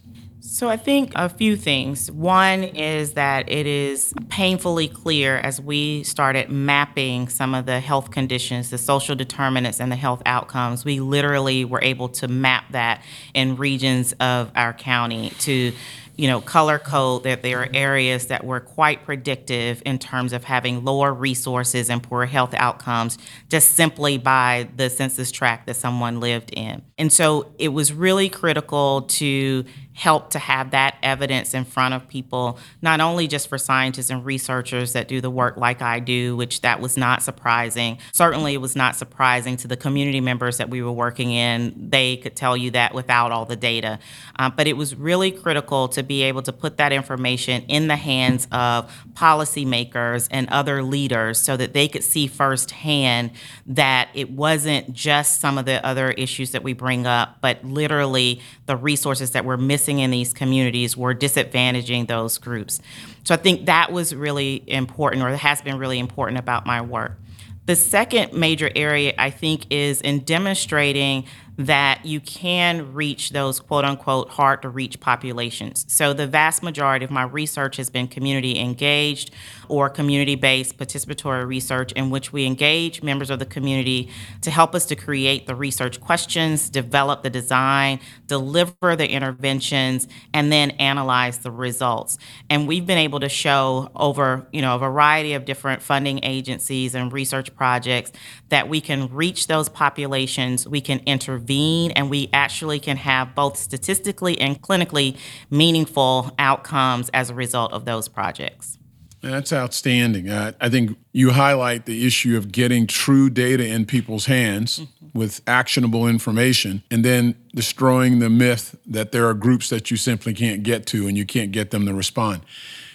So 0.58 0.70
I 0.70 0.78
think 0.78 1.12
a 1.16 1.30
few 1.30 1.56
things. 1.56 2.10
One 2.10 2.64
is 2.64 3.14
that 3.14 3.48
it 3.48 3.68
is 3.68 4.14
painfully 4.30 4.88
clear 4.88 5.38
as 5.38 5.62
we 5.62 6.02
started 6.04 6.50
mapping 6.50 7.30
some 7.30 7.54
of 7.54 7.68
the 7.68 7.80
health 7.80 8.10
conditions, 8.10 8.72
the 8.72 8.80
social 8.80 9.16
determinants, 9.16 9.80
and 9.80 9.92
the 9.92 9.96
health 9.96 10.24
outcomes. 10.26 10.84
We 10.84 11.00
literally 11.00 11.64
were 11.64 11.82
able 11.84 12.10
to 12.10 12.28
map 12.28 12.72
that 12.72 13.04
in 13.36 13.56
regions 13.58 14.14
of 14.20 14.52
our 14.56 14.74
county 14.74 15.30
to 15.42 15.74
you 16.18 16.28
know, 16.28 16.42
color 16.42 16.80
code 16.80 17.24
that 17.24 17.44
there 17.44 17.62
are 17.62 17.70
areas 17.74 18.28
that 18.28 18.44
were 18.44 18.60
quite 18.60 19.06
predictive 19.06 19.84
in 19.86 20.00
terms 20.00 20.34
of 20.34 20.44
having 20.44 20.84
lower 20.84 21.14
resources 21.14 21.90
and 21.90 22.02
poor 22.02 22.26
health 22.26 22.56
outcomes 22.56 23.20
just 23.50 23.76
simply 23.76 24.18
by 24.18 24.68
the 24.76 24.90
census 24.90 25.32
tract 25.32 25.68
that 25.68 25.76
someone 25.76 26.20
lived 26.20 26.50
in. 26.54 26.82
And 26.98 27.14
so 27.14 27.52
it 27.60 27.70
was 27.70 27.94
really 27.94 28.30
critical 28.30 29.04
to 29.04 29.64
help 29.98 30.30
to 30.30 30.38
have 30.38 30.70
that 30.72 30.96
evidence 31.02 31.56
in 31.56 31.66
front 31.66 31.92
of 31.92 32.08
people, 32.08 32.60
not 32.84 33.02
only 33.02 33.28
just 33.28 33.50
for 33.50 33.58
scientists 33.58 34.12
and 34.12 34.24
researchers 34.24 34.94
that 34.94 35.08
do 35.08 35.20
the 35.22 35.30
work 35.30 35.58
like 35.58 35.82
I 35.82 36.00
do, 36.00 36.36
which 36.36 36.62
that 36.62 36.80
was 36.80 36.98
not 36.98 37.24
surprising. 37.24 37.98
Certainly, 38.14 38.54
it 38.54 38.62
was 38.62 38.76
not 38.76 38.96
surprising 38.96 39.58
to 39.58 39.68
the 39.68 39.76
community 39.76 40.22
members 40.22 40.58
that 40.58 40.70
we 40.70 40.84
were 40.84 40.92
working 40.92 41.32
in. 41.32 41.90
They 41.90 42.18
could 42.18 42.36
tell 42.36 42.56
you 42.56 42.70
that 42.72 42.94
without 42.94 43.32
all 43.32 43.46
the 43.46 43.56
data. 43.56 43.98
Uh, 44.38 44.52
but 44.52 44.68
it 44.68 44.78
was 44.78 44.94
really 44.94 45.32
critical 45.32 45.88
to 45.88 46.04
be 46.04 46.22
able 46.22 46.44
to 46.44 46.54
put 46.54 46.78
that 46.78 46.94
information 46.94 47.64
in 47.64 47.88
the 47.88 47.96
hands 47.96 48.48
of 48.52 48.94
policymakers 49.14 50.28
and 50.30 50.48
other 50.50 50.84
leaders 50.84 51.40
so 51.40 51.58
that 51.58 51.74
they 51.74 51.88
could 51.88 52.04
see 52.04 52.28
firsthand 52.28 53.32
that 53.66 54.10
it 54.14 54.30
wasn't 54.30 54.94
just 54.94 55.42
some 55.42 55.58
of 55.58 55.66
the 55.66 55.84
other 55.84 56.12
issues 56.12 56.52
that 56.52 56.62
we 56.62 56.74
bring 56.74 57.08
up, 57.08 57.38
but 57.42 57.66
literally 57.66 58.42
the 58.68 58.78
resources 58.78 59.32
that 59.32 59.44
were 59.44 59.58
missing 59.58 59.87
in 59.88 60.12
these 60.12 60.34
communities 60.34 60.98
were 60.98 61.16
disadvantaging 61.16 62.08
those 62.08 62.38
groups. 62.38 62.82
So 63.24 63.34
I 63.34 63.38
think 63.38 63.66
that 63.66 63.92
was 63.92 64.14
really 64.14 64.64
important, 64.68 65.24
or 65.24 65.36
has 65.36 65.62
been 65.62 65.78
really 65.78 66.00
important 66.00 66.38
about 66.40 66.66
my 66.66 66.82
work. 66.82 67.18
The 67.66 67.76
second 67.76 68.34
major 68.34 68.70
area, 68.76 69.14
I 69.18 69.30
think, 69.30 69.66
is 69.70 70.00
in 70.02 70.20
demonstrating 70.20 71.26
that 71.58 72.06
you 72.06 72.20
can 72.20 72.94
reach 72.94 73.32
those 73.32 73.60
quote 73.60 73.84
unquote 73.84 74.30
hard 74.30 74.62
to 74.62 74.70
reach 74.70 75.00
populations. 75.00 75.86
So, 75.88 76.14
the 76.14 76.28
vast 76.28 76.62
majority 76.62 77.04
of 77.04 77.12
my 77.12 77.24
research 77.24 77.78
has 77.78 77.90
been 77.90 78.08
community 78.08 78.60
engaged 78.60 79.32
or 79.68 79.90
community 79.90 80.36
based 80.36 80.78
participatory 80.78 81.46
research, 81.46 81.92
in 81.94 82.10
which 82.10 82.32
we 82.32 82.46
engage 82.46 83.02
members 83.04 83.30
of 83.30 83.40
the 83.40 83.46
community 83.46 84.10
to 84.42 84.52
help 84.52 84.76
us 84.76 84.86
to 84.86 84.96
create 84.96 85.48
the 85.48 85.56
research 85.56 86.00
questions, 86.00 86.70
develop 86.70 87.24
the 87.24 87.30
design, 87.30 88.00
deliver 88.28 88.96
the 88.96 89.10
interventions, 89.10 90.08
and 90.34 90.52
then 90.52 90.72
analyze 90.72 91.40
the 91.40 91.52
results. 91.52 92.18
And 92.50 92.68
we've 92.68 92.86
been 92.86 92.98
able 92.98 93.20
to 93.20 93.30
show 93.30 93.92
over 93.96 94.48
you 94.52 94.62
know, 94.62 94.76
a 94.76 94.80
variety 94.80 95.34
of 95.34 95.46
different 95.46 95.82
funding 95.82 96.20
agencies 96.24 96.96
and 96.96 97.12
research 97.12 97.54
projects 97.56 98.12
that 98.50 98.70
we 98.70 98.80
can 98.82 99.14
reach 99.14 99.48
those 99.48 99.70
populations, 99.70 100.68
we 100.68 100.82
can 100.82 101.00
intervene, 101.06 101.47
and 101.50 102.10
we 102.10 102.30
actually 102.34 102.80
can 102.80 102.98
have 102.98 103.34
both 103.36 103.58
statistically 103.58 104.40
and 104.40 104.62
clinically 104.62 105.18
meaningful 105.50 106.32
outcomes 106.38 107.10
as 107.14 107.30
a 107.30 107.34
result 107.34 107.74
of 107.74 107.86
those 107.86 108.08
projects. 108.08 108.78
That's 109.22 109.52
outstanding. 109.52 110.30
Uh, 110.30 110.52
I 110.62 110.70
think 110.70 110.98
you 111.12 111.32
highlight 111.32 111.86
the 111.86 112.06
issue 112.06 112.38
of 112.38 112.52
getting 112.52 112.86
true 112.86 113.30
data 113.30 113.66
in 113.66 113.86
people's 113.86 114.28
hands 114.28 114.80
mm-hmm. 114.80 115.18
with 115.18 115.42
actionable 115.48 116.08
information 116.08 116.84
and 116.92 117.04
then 117.04 117.36
destroying 117.56 118.20
the 118.20 118.30
myth 118.30 118.78
that 118.86 119.12
there 119.12 119.28
are 119.28 119.34
groups 119.34 119.70
that 119.70 119.90
you 119.90 119.98
simply 119.98 120.34
can't 120.34 120.62
get 120.62 120.86
to 120.88 121.08
and 121.08 121.18
you 121.18 121.26
can't 121.26 121.52
get 121.52 121.72
them 121.72 121.86
to 121.88 121.94
respond. 121.94 122.42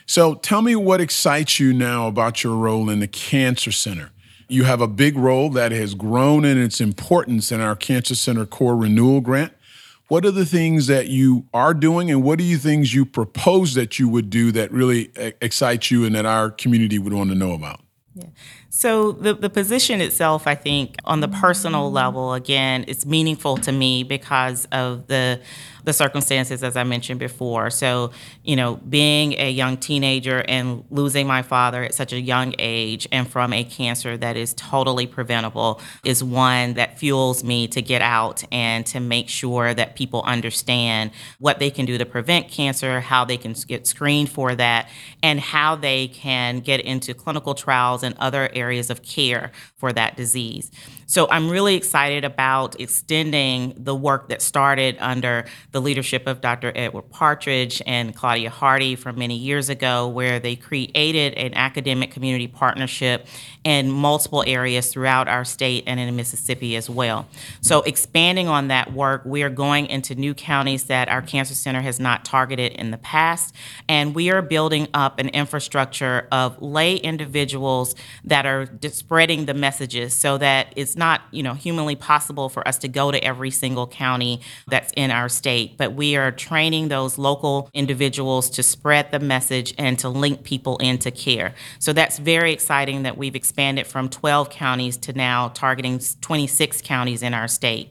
So 0.07 0.35
tell 0.35 0.63
me 0.63 0.77
what 0.77 1.01
excites 1.01 1.59
you 1.59 1.73
now 1.73 2.07
about 2.07 2.45
your 2.45 2.55
role 2.57 2.89
in 2.89 3.01
the 3.01 3.09
Cancer 3.09 3.73
Center. 3.73 4.12
You 4.53 4.65
have 4.65 4.83
a 4.83 4.87
big 4.87 5.17
role 5.17 5.49
that 5.51 5.73
has 5.73 5.95
grown 5.95 6.45
in 6.45 6.61
its 6.61 6.79
importance 6.79 7.51
in 7.51 7.63
our 7.63 7.75
Cancer 7.75 8.15
Center 8.15 8.45
Core 8.45 8.77
Renewal 8.77 9.23
Grant. 9.23 9.55
What 10.09 10.27
are 10.27 10.31
the 10.31 10.45
things 10.45 10.89
that 10.89 11.09
you 11.09 11.47
are 11.55 11.73
doing, 11.73 12.11
and 12.11 12.23
what 12.23 12.39
are 12.39 12.43
the 12.43 12.57
things 12.57 12.93
you 12.93 13.07
propose 13.07 13.73
that 13.75 13.99
you 13.99 14.11
would 14.11 14.29
do 14.29 14.53
that 14.53 14.71
really 14.71 15.11
eh, 15.17 15.31
excites 15.41 15.91
you 15.91 16.05
and 16.05 16.15
that 16.15 16.27
our 16.27 16.51
community 16.51 16.99
would 16.99 17.15
want 17.15 17.31
to 17.31 17.35
know 17.35 17.53
about? 17.53 17.81
Yeah. 18.15 18.27
So 18.75 19.13
the, 19.13 19.35
the 19.35 19.51
position 19.51 20.01
itself, 20.01 20.47
I 20.47 20.55
think, 20.55 20.97
on 21.05 21.21
the 21.21 21.29
personal 21.29 21.93
level, 21.93 22.33
again, 22.33 22.87
it's 22.89 23.05
meaningful 23.05 23.59
to 23.59 23.71
me 23.71 24.03
because 24.03 24.67
of 24.73 25.09
the 25.09 25.43
the 25.85 25.93
circumstances, 25.93 26.63
as 26.63 26.77
I 26.77 26.85
mentioned 26.85 27.19
before. 27.19 27.69
So, 27.69 28.13
you 28.45 28.55
know, 28.55 28.77
being 28.77 29.33
a 29.33 29.51
young 29.51 29.77
teenager 29.77 30.45
and 30.47 30.85
losing 30.91 31.27
my 31.27 31.43
father 31.43 31.83
at 31.83 31.93
such 31.93 32.13
a 32.13 32.21
young 32.21 32.55
age 32.61 33.09
and 33.11 33.29
from 33.29 33.53
a 33.53 33.65
cancer 33.65 34.17
that 34.17 34.37
is 34.37 34.55
totally 34.55 35.09
preventable 35.09 35.81
is 36.05 36.23
one 36.23 36.75
that 36.75 37.01
fuels 37.01 37.43
me 37.43 37.67
to 37.67 37.83
get 37.83 38.01
out 38.01 38.45
and 38.53 38.87
to 38.87 39.01
make 39.01 39.29
sure 39.29 39.75
that 39.75 39.97
people 39.97 40.23
understand 40.23 41.11
what 41.41 41.59
they 41.59 41.69
can 41.69 41.85
do 41.85 41.99
to 41.99 42.07
prevent 42.07 42.49
cancer, 42.49 43.01
how 43.01 43.25
they 43.25 43.37
can 43.37 43.53
get 43.67 43.85
screened 43.85 44.31
for 44.31 44.55
that, 44.55 44.89
and 45.21 45.41
how 45.41 45.75
they 45.75 46.07
can 46.07 46.61
get 46.61 46.81
into 46.81 47.13
clinical 47.13 47.55
trials 47.55 48.05
and 48.05 48.15
other 48.19 48.49
areas 48.53 48.62
of 48.71 49.03
care 49.03 49.51
for 49.77 49.93
that 49.93 50.17
disease. 50.17 50.71
So 51.07 51.29
I'm 51.31 51.51
really 51.51 51.75
excited 51.75 52.25
about 52.25 52.81
extending 52.81 53.75
the 53.77 53.95
work 53.95 54.29
that 54.31 54.41
started 54.41 54.97
under 54.99 55.45
the 55.73 55.81
leadership 55.81 56.27
of 56.27 56.41
Dr. 56.41 56.73
Edward 56.75 57.11
Partridge 57.11 57.83
and 57.87 58.17
Claudia 58.17 58.49
Hardy 58.49 58.97
from 58.97 59.19
many 59.19 59.37
years 59.37 59.69
ago, 59.69 60.09
where 60.09 60.41
they 60.41 60.57
created 60.57 61.35
an 61.35 61.53
academic 61.53 62.13
community 62.13 62.47
partnership 62.47 63.27
in 63.63 63.91
multiple 63.91 64.43
areas 64.47 64.91
throughout 64.91 65.29
our 65.29 65.45
state 65.45 65.85
and 65.87 66.01
in 66.01 66.17
Mississippi 66.17 66.77
as 66.77 66.89
well. 66.89 67.27
So 67.61 67.83
expanding 67.83 68.49
on 68.49 68.69
that 68.69 68.93
work, 68.93 69.23
we 69.27 69.43
are 69.43 69.51
going 69.51 69.87
into 69.87 70.15
new 70.15 70.33
counties 70.33 70.85
that 70.85 71.09
our 71.09 71.21
cancer 71.21 71.55
center 71.55 71.83
has 71.83 72.01
not 72.01 72.25
targeted 72.25 72.73
in 72.73 72.91
the 72.91 72.99
past, 72.99 73.55
and 73.87 74.15
we 74.15 74.31
are 74.31 74.41
building 74.41 74.89
up 74.95 75.19
an 75.19 75.29
infrastructure 75.29 76.27
of 76.33 76.61
lay 76.63 76.97
individuals 76.97 77.95
that 78.25 78.47
are 78.47 78.52
spreading 78.91 79.47
the 79.47 79.55
messages 79.55 80.15
so 80.15 80.39
that 80.39 80.73
it's 80.77 80.97
not, 80.97 81.23
you 81.31 81.43
know, 81.43 81.55
humanly 81.55 81.97
possible 81.97 82.49
for 82.49 82.67
us 82.67 82.79
to 82.79 82.89
go 82.89 83.11
to 83.11 83.23
every 83.25 83.51
single 83.51 83.87
county 83.87 84.41
that's 84.69 84.93
in 84.97 85.11
our 85.11 85.29
state, 85.29 85.77
but 85.77 85.95
we 85.95 86.17
are 86.17 86.31
training 86.31 86.89
those 86.89 87.19
local 87.19 87.71
individuals 87.75 88.51
to 88.51 88.63
spread 88.63 89.11
the 89.11 89.19
message 89.19 89.75
and 89.79 89.99
to 89.99 90.09
link 90.09 90.45
people 90.45 90.77
into 90.79 91.11
care. 91.11 91.55
So 91.79 91.93
that's 91.93 92.19
very 92.19 92.53
exciting 92.53 93.03
that 93.03 93.17
we've 93.17 93.37
expanded 93.37 93.87
from 93.87 94.09
12 94.09 94.51
counties 94.51 94.97
to 94.99 95.13
now 95.13 95.49
targeting 95.49 96.01
26 96.21 96.83
counties 96.83 97.23
in 97.23 97.35
our 97.35 97.49
state. 97.49 97.91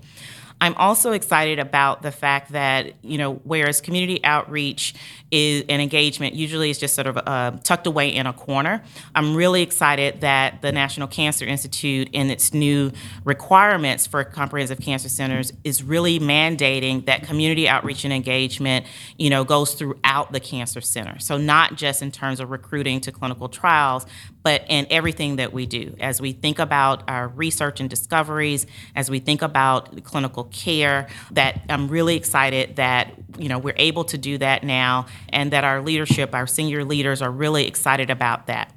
I'm 0.61 0.75
also 0.75 1.11
excited 1.11 1.57
about 1.57 2.03
the 2.03 2.11
fact 2.11 2.51
that, 2.51 2.93
you 3.01 3.17
know, 3.17 3.33
whereas 3.43 3.81
community 3.81 4.23
outreach 4.23 4.93
is 5.31 5.63
an 5.69 5.79
engagement 5.79 6.35
usually 6.35 6.69
is 6.69 6.77
just 6.77 6.93
sort 6.93 7.07
of 7.07 7.17
uh, 7.17 7.51
tucked 7.63 7.87
away 7.87 8.09
in 8.09 8.27
a 8.27 8.33
corner, 8.33 8.83
I'm 9.15 9.33
really 9.35 9.61
excited 9.61 10.21
that 10.21 10.61
the 10.61 10.71
National 10.71 11.07
Cancer 11.07 11.45
Institute, 11.45 12.09
in 12.11 12.29
its 12.29 12.53
new 12.53 12.91
requirements 13.23 14.05
for 14.05 14.23
comprehensive 14.25 14.79
cancer 14.81 15.09
centers, 15.09 15.53
is 15.63 15.83
really 15.83 16.19
mandating 16.19 17.05
that 17.05 17.23
community 17.23 17.67
outreach 17.67 18.03
and 18.03 18.13
engagement, 18.13 18.85
you 19.17 19.29
know, 19.29 19.43
goes 19.45 19.73
throughout 19.73 20.33
the 20.33 20.39
cancer 20.39 20.81
center. 20.81 21.17
So 21.19 21.37
not 21.37 21.75
just 21.75 22.01
in 22.01 22.11
terms 22.11 22.39
of 22.39 22.51
recruiting 22.51 22.99
to 23.01 23.11
clinical 23.11 23.47
trials, 23.47 24.05
but 24.43 24.65
in 24.67 24.85
everything 24.89 25.37
that 25.37 25.53
we 25.53 25.65
do. 25.65 25.95
As 25.99 26.19
we 26.19 26.33
think 26.33 26.59
about 26.59 27.03
our 27.07 27.29
research 27.29 27.79
and 27.79 27.89
discoveries, 27.89 28.67
as 28.95 29.09
we 29.09 29.19
think 29.19 29.41
about 29.41 30.03
clinical 30.03 30.45
care, 30.51 31.07
that 31.31 31.61
I'm 31.69 31.87
really 31.87 32.15
excited 32.15 32.75
that 32.75 33.13
you 33.37 33.49
know 33.49 33.59
we're 33.59 33.75
able 33.77 34.03
to 34.05 34.17
do 34.17 34.37
that 34.37 34.63
now, 34.63 35.07
and 35.29 35.51
that 35.51 35.63
our 35.63 35.81
leadership, 35.81 36.33
our 36.33 36.47
senior 36.47 36.83
leaders, 36.83 37.21
are 37.21 37.31
really 37.31 37.67
excited 37.67 38.09
about 38.09 38.47
that. 38.47 38.73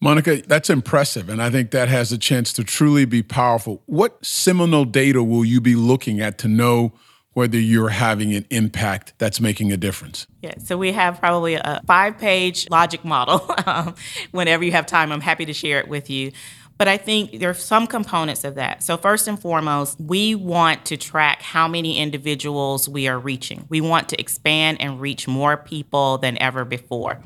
Monica, 0.00 0.42
that's 0.46 0.68
impressive, 0.68 1.28
and 1.28 1.40
I 1.40 1.48
think 1.50 1.70
that 1.70 1.88
has 1.88 2.10
a 2.12 2.18
chance 2.18 2.52
to 2.54 2.64
truly 2.64 3.04
be 3.04 3.22
powerful. 3.22 3.82
What 3.86 4.24
seminal 4.24 4.84
data 4.84 5.22
will 5.22 5.44
you 5.44 5.60
be 5.60 5.74
looking 5.76 6.20
at 6.20 6.38
to 6.38 6.48
know? 6.48 6.92
whether 7.34 7.58
you're 7.58 7.88
having 7.88 8.34
an 8.34 8.46
impact 8.50 9.14
that's 9.18 9.40
making 9.40 9.72
a 9.72 9.76
difference? 9.76 10.26
Yeah, 10.42 10.54
so 10.58 10.76
we 10.76 10.92
have 10.92 11.18
probably 11.18 11.54
a 11.54 11.80
five 11.86 12.18
page 12.18 12.68
logic 12.70 13.04
model. 13.04 13.40
Um, 13.64 13.94
whenever 14.32 14.64
you 14.64 14.72
have 14.72 14.86
time, 14.86 15.12
I'm 15.12 15.20
happy 15.20 15.46
to 15.46 15.52
share 15.52 15.78
it 15.78 15.86
with 15.86 16.10
you. 16.10 16.32
But 16.82 16.88
I 16.88 16.96
think 16.96 17.38
there 17.38 17.48
are 17.48 17.54
some 17.54 17.86
components 17.86 18.42
of 18.42 18.56
that. 18.56 18.82
So, 18.82 18.96
first 18.96 19.28
and 19.28 19.40
foremost, 19.40 20.00
we 20.00 20.34
want 20.34 20.84
to 20.86 20.96
track 20.96 21.40
how 21.40 21.68
many 21.68 21.96
individuals 21.96 22.88
we 22.88 23.06
are 23.06 23.20
reaching. 23.20 23.66
We 23.68 23.80
want 23.80 24.08
to 24.08 24.20
expand 24.20 24.78
and 24.80 25.00
reach 25.00 25.28
more 25.28 25.56
people 25.56 26.18
than 26.18 26.36
ever 26.42 26.64
before. 26.64 27.22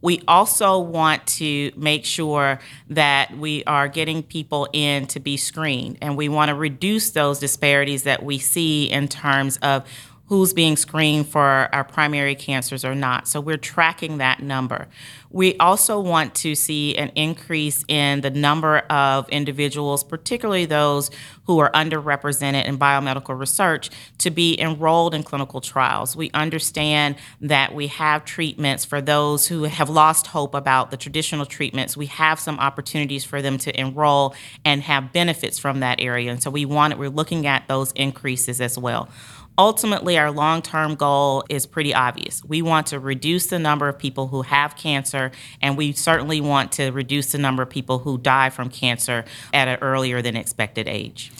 We 0.00 0.20
also 0.26 0.80
want 0.80 1.24
to 1.38 1.70
make 1.76 2.04
sure 2.04 2.58
that 2.88 3.38
we 3.38 3.62
are 3.68 3.86
getting 3.86 4.24
people 4.24 4.66
in 4.72 5.06
to 5.06 5.20
be 5.20 5.36
screened, 5.36 5.98
and 6.02 6.16
we 6.16 6.28
want 6.28 6.48
to 6.48 6.56
reduce 6.56 7.10
those 7.10 7.38
disparities 7.38 8.02
that 8.02 8.24
we 8.24 8.38
see 8.38 8.90
in 8.90 9.06
terms 9.06 9.58
of 9.58 9.84
who's 10.32 10.54
being 10.54 10.78
screened 10.78 11.28
for 11.28 11.68
our 11.74 11.84
primary 11.84 12.34
cancers 12.34 12.86
or 12.86 12.94
not. 12.94 13.28
So 13.28 13.38
we're 13.38 13.58
tracking 13.58 14.16
that 14.16 14.40
number. 14.40 14.88
We 15.28 15.58
also 15.58 16.00
want 16.00 16.34
to 16.36 16.54
see 16.54 16.96
an 16.96 17.10
increase 17.14 17.84
in 17.86 18.22
the 18.22 18.30
number 18.30 18.78
of 18.78 19.28
individuals, 19.28 20.02
particularly 20.02 20.64
those 20.64 21.10
who 21.44 21.58
are 21.58 21.70
underrepresented 21.72 22.64
in 22.64 22.78
biomedical 22.78 23.38
research, 23.38 23.90
to 24.18 24.30
be 24.30 24.58
enrolled 24.58 25.12
in 25.12 25.22
clinical 25.22 25.60
trials. 25.60 26.16
We 26.16 26.30
understand 26.32 27.16
that 27.42 27.74
we 27.74 27.88
have 27.88 28.24
treatments 28.24 28.86
for 28.86 29.02
those 29.02 29.48
who 29.48 29.64
have 29.64 29.90
lost 29.90 30.28
hope 30.28 30.54
about 30.54 30.90
the 30.90 30.96
traditional 30.96 31.44
treatments. 31.44 31.94
We 31.94 32.06
have 32.06 32.40
some 32.40 32.58
opportunities 32.58 33.22
for 33.22 33.42
them 33.42 33.58
to 33.58 33.78
enroll 33.78 34.34
and 34.64 34.80
have 34.82 35.12
benefits 35.12 35.58
from 35.58 35.80
that 35.80 36.00
area. 36.00 36.30
And 36.30 36.42
so 36.42 36.50
we 36.50 36.64
want 36.64 36.96
we're 36.96 37.10
looking 37.10 37.46
at 37.46 37.68
those 37.68 37.92
increases 37.92 38.62
as 38.62 38.78
well. 38.78 39.10
Ultimately, 39.58 40.16
our 40.16 40.30
long 40.30 40.62
term 40.62 40.94
goal 40.94 41.44
is 41.48 41.66
pretty 41.66 41.92
obvious. 41.92 42.42
We 42.44 42.62
want 42.62 42.86
to 42.88 42.98
reduce 42.98 43.46
the 43.46 43.58
number 43.58 43.88
of 43.88 43.98
people 43.98 44.28
who 44.28 44.42
have 44.42 44.76
cancer, 44.76 45.30
and 45.60 45.76
we 45.76 45.92
certainly 45.92 46.40
want 46.40 46.72
to 46.72 46.90
reduce 46.90 47.32
the 47.32 47.38
number 47.38 47.62
of 47.62 47.70
people 47.70 47.98
who 47.98 48.18
die 48.18 48.50
from 48.50 48.70
cancer 48.70 49.24
at 49.52 49.68
an 49.68 49.78
earlier 49.82 50.22
than 50.22 50.36
expected 50.36 50.88
age. 50.88 51.32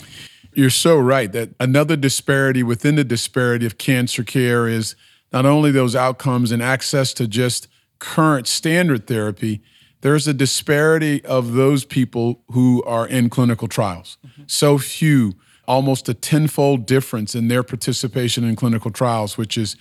You're 0.53 0.69
so 0.69 0.97
right 0.97 1.31
that 1.31 1.49
another 1.59 1.95
disparity 1.95 2.61
within 2.61 2.95
the 2.95 3.03
disparity 3.03 3.65
of 3.65 3.79
cancer 3.79 4.23
care 4.23 4.67
is 4.67 4.95
not 5.31 5.47
only 5.47 5.71
those 5.71 5.95
outcomes 5.95 6.51
and 6.51 6.61
access 6.61 7.13
to 7.13 7.27
just 7.27 7.67
current 7.97 8.47
standard 8.47 9.07
therapy, 9.07 9.63
there's 10.01 10.27
a 10.27 10.33
disparity 10.33 11.25
of 11.25 11.53
those 11.53 11.85
people 11.85 12.43
who 12.51 12.83
are 12.83 13.07
in 13.07 13.29
clinical 13.29 13.67
trials. 13.67 14.17
Mm-hmm. 14.25 14.43
So 14.45 14.77
few 14.77 15.33
almost 15.67 16.09
a 16.09 16.13
tenfold 16.13 16.85
difference 16.85 17.35
in 17.35 17.47
their 17.47 17.63
participation 17.63 18.43
in 18.43 18.55
clinical 18.55 18.91
trials, 18.91 19.37
which 19.37 19.57
is 19.57 19.75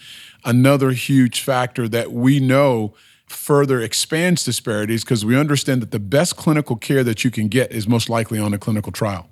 another 0.44 0.90
huge 0.92 1.40
factor 1.40 1.88
that 1.88 2.12
we 2.12 2.40
know 2.40 2.94
further 3.26 3.80
expands 3.80 4.44
disparities 4.44 5.04
because 5.04 5.24
we 5.24 5.36
understand 5.36 5.82
that 5.82 5.90
the 5.90 5.98
best 5.98 6.36
clinical 6.36 6.76
care 6.76 7.02
that 7.02 7.24
you 7.24 7.30
can 7.30 7.48
get 7.48 7.72
is 7.72 7.88
most 7.88 8.08
likely 8.08 8.38
on 8.38 8.52
a 8.54 8.58
clinical 8.58 8.92
trial. 8.92 9.28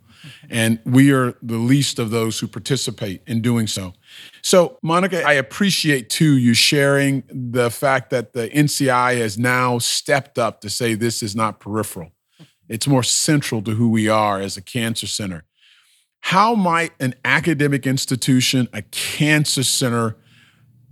And 0.51 0.81
we 0.85 1.13
are 1.13 1.35
the 1.43 1.57
least 1.57 1.99
of 1.99 2.11
those 2.11 2.39
who 2.39 2.47
participate 2.47 3.23
in 3.27 3.41
doing 3.41 3.67
so. 3.67 3.95
So, 4.43 4.79
Monica, 4.83 5.23
I 5.23 5.35
appreciate 5.35 6.11
too 6.11 6.37
you 6.37 6.55
sharing 6.55 7.23
the 7.31 7.71
fact 7.71 8.11
that 8.11 8.33
the 8.33 8.49
NCI 8.51 9.17
has 9.19 9.39
now 9.39 9.79
stepped 9.79 10.39
up 10.39 10.61
to 10.61 10.71
say 10.71 10.95
this 10.95 11.23
is 11.23 11.35
not 11.35 11.61
peripheral. 11.61 12.09
Mm-hmm. 12.09 12.45
It's 12.69 12.87
more 12.87 13.03
central 13.03 13.63
to 13.63 13.73
who 13.73 13.89
we 13.89 14.09
are 14.09 14.41
as 14.41 14.57
a 14.57 14.63
cancer 14.63 15.07
center. 15.07 15.45
How 16.21 16.55
might 16.55 16.93
an 17.01 17.15
academic 17.25 17.87
institution, 17.87 18.69
a 18.73 18.83
cancer 18.83 19.65
center, 19.65 20.17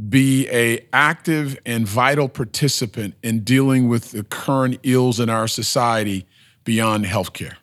be 0.09 0.49
a 0.49 0.87
active 0.93 1.59
and 1.65 1.87
vital 1.87 2.29
participant 2.29 3.15
in 3.23 3.41
dealing 3.41 3.89
with 3.89 4.13
the 4.13 4.25
current 4.25 4.81
ills 4.83 5.21
in 5.21 5.29
our 5.29 5.47
society 5.47 6.27
beyond 6.65 7.05
healthcare? 7.05 7.58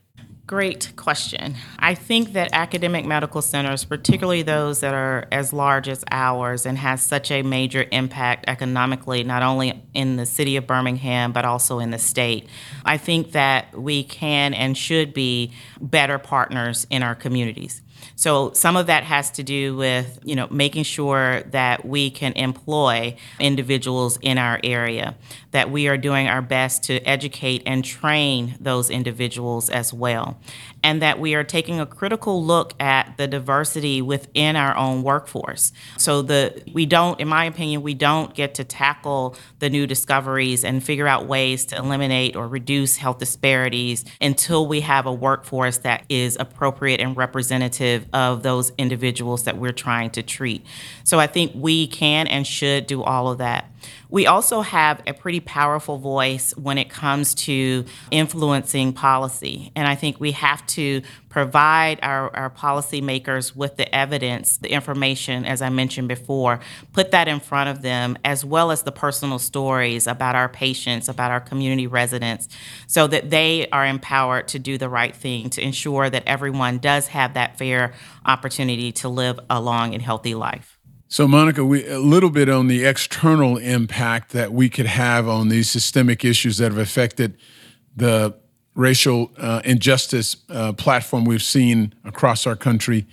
Great 0.48 0.92
question. 0.96 1.56
I 1.80 1.96
think 1.96 2.34
that 2.34 2.50
academic 2.54 3.04
medical 3.04 3.42
centers, 3.42 3.84
particularly 3.84 4.44
those 4.44 4.82
that 4.82 4.94
are 4.94 5.28
as 5.32 5.52
large 5.54 5.90
as 5.90 6.04
ours 6.12 6.68
and 6.68 6.78
has 6.78 7.02
such 7.02 7.32
a 7.32 7.42
major 7.42 7.88
impact 7.92 8.46
economically, 8.48 9.24
not 9.24 9.42
only 9.42 9.82
in 9.96 10.18
the 10.18 10.25
city 10.28 10.56
of 10.56 10.68
Birmingham, 10.68 11.32
but 11.32 11.46
also 11.46 11.80
in 11.80 11.90
the 11.90 11.98
state, 11.98 12.48
I 12.86 12.98
think 12.98 13.32
that 13.32 13.75
we 13.75 14.04
can 14.04 14.54
and 14.54 14.78
should 14.78 15.16
be 15.16 15.52
better 15.82 16.20
partners 16.20 16.86
in 16.92 17.02
our 17.02 17.16
communities. 17.16 17.82
So 18.16 18.52
some 18.54 18.78
of 18.78 18.88
that 18.88 19.04
has 19.04 19.32
to 19.32 19.44
do 19.44 19.76
with, 19.76 20.20
you 20.24 20.36
know, 20.36 20.48
making 20.50 20.84
sure 20.84 21.44
that 21.52 21.86
we 21.86 22.10
can 22.10 22.34
employ 22.34 23.18
individuals 23.40 24.18
in 24.22 24.38
our 24.38 24.60
area, 24.64 25.16
that 25.52 25.72
we 25.72 25.88
are 25.88 25.98
doing 25.98 26.28
our 26.28 26.42
best 26.42 26.84
to 26.86 27.00
educate 27.02 27.64
and 27.66 27.84
train 27.84 28.56
those 28.60 28.90
individuals 28.90 29.70
as 29.70 29.94
well, 29.94 30.40
and 30.84 31.02
that 31.02 31.20
we 31.20 31.36
are 31.36 31.44
taking 31.44 31.80
a 31.80 31.86
critical 31.86 32.44
look 32.44 32.74
at 32.80 33.18
the 33.18 33.28
diversity 33.28 34.02
within 34.02 34.56
our 34.56 34.76
own 34.78 35.04
workforce. 35.04 35.72
So 35.98 36.22
the 36.22 36.64
we 36.74 36.86
don't 36.86 37.20
in 37.20 37.28
my 37.28 37.46
opinion, 37.46 37.82
we 37.82 37.94
don't 37.94 38.34
get 38.34 38.56
to 38.56 38.64
tackle 38.64 39.36
the 39.60 39.70
new 39.70 39.88
discoveries 39.88 40.64
and 40.64 40.84
figure 40.84 41.08
out 41.08 41.26
ways 41.26 41.66
to 41.66 41.78
eliminate 41.78 42.36
or 42.36 42.48
reduce 42.48 42.98
health 42.98 43.20
disparities 43.20 44.06
until 44.20 44.68
we 44.68 44.82
have 44.82 45.06
a 45.06 45.14
workforce 45.14 45.77
that 45.79 46.03
is 46.10 46.38
appropriate 46.40 47.00
and 47.00 47.16
representative 47.16 47.95
of 48.14 48.44
those 48.44 48.72
individuals 48.77 49.44
that 49.44 49.58
we're 49.58 49.72
trying 49.72 50.10
to 50.12 50.24
treat. 50.24 50.66
So 51.03 51.20
I 51.20 51.27
think 51.27 51.51
we 51.55 51.88
can 51.88 52.27
and 52.27 52.46
should 52.46 52.88
do 52.88 53.03
all 53.03 53.29
of 53.29 53.38
that. 53.40 53.70
We 54.10 54.28
also 54.28 54.62
have 54.62 55.02
a 55.08 55.14
pretty 55.14 55.40
powerful 55.40 55.98
voice 55.98 56.56
when 56.56 56.78
it 56.78 56.90
comes 56.90 57.36
to 57.36 57.86
influencing 58.12 58.94
policy. 58.94 59.72
And 59.76 59.88
I 59.88 59.96
think 59.96 60.20
we 60.20 60.32
have 60.34 60.66
to 60.68 61.02
provide 61.30 62.00
our, 62.02 62.34
our 62.34 62.50
policymakers 62.50 63.54
with 63.56 63.76
the 63.76 63.94
evidence, 63.94 64.56
the 64.56 64.72
information, 64.72 65.44
as 65.44 65.62
I 65.62 65.68
mentioned 65.68 66.08
before, 66.08 66.62
put 66.94 67.12
that 67.12 67.28
in 67.28 67.42
front 67.42 67.70
of 67.70 67.82
them, 67.82 68.18
as 68.24 68.46
well 68.46 68.72
as 68.72 68.84
the 68.84 68.92
personal 68.94 69.38
stories 69.38 70.08
about 70.08 70.36
our 70.36 70.48
patients, 70.48 71.10
about 71.10 71.32
our 71.32 71.42
community 71.42 71.88
residents, 71.88 72.48
so 72.88 73.06
that 73.08 73.32
they 73.32 73.68
are 73.72 73.86
empowered 73.86 74.48
to 74.48 74.60
do 74.60 74.78
the 74.78 74.88
right 74.88 75.14
thing 75.14 75.50
to 75.50 75.62
ensure 75.62 76.10
that 76.10 76.24
everyone 76.26 76.78
does 76.78 77.08
have 77.08 77.34
that 77.34 77.58
fair 77.58 77.94
opportunity 78.26 78.94
to 78.94 79.10
live 79.10 79.38
a 79.50 79.60
long 79.60 79.94
and 79.94 80.02
healthy 80.02 80.36
life. 80.36 80.75
So, 81.07 81.27
Monica, 81.27 81.63
we, 81.63 81.87
a 81.87 82.00
little 82.00 82.31
bit 82.31 82.50
on 82.50 82.68
the 82.68 82.83
external 82.83 83.57
impact 83.57 84.31
that 84.31 84.51
we 84.51 84.70
could 84.70 84.87
have 84.87 85.27
on 85.27 85.50
these 85.50 85.70
systemic 85.70 86.25
issues 86.25 86.57
that 86.57 86.72
have 86.72 86.79
affected 86.79 87.37
the 87.96 88.35
racial 88.74 89.31
uh, 89.37 89.61
injustice 89.63 90.35
uh, 90.50 90.74
platform 90.74 91.24
we've 91.24 91.44
seen 91.44 91.94
across 92.03 92.46
our 92.46 92.55
country. 92.55 93.05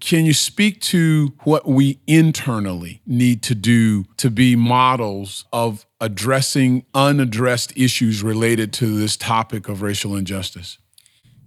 Can 0.00 0.26
you 0.26 0.34
speak 0.34 0.80
to 0.82 1.34
what 1.44 1.66
we 1.66 2.00
internally 2.06 3.00
need 3.06 3.42
to 3.44 3.54
do 3.54 4.04
to 4.16 4.30
be 4.30 4.54
models 4.54 5.44
of 5.52 5.86
addressing 6.00 6.84
unaddressed 6.94 7.76
issues 7.76 8.22
related 8.22 8.72
to 8.74 8.98
this 8.98 9.16
topic 9.16 9.68
of 9.68 9.82
racial 9.82 10.14
injustice? 10.14 10.78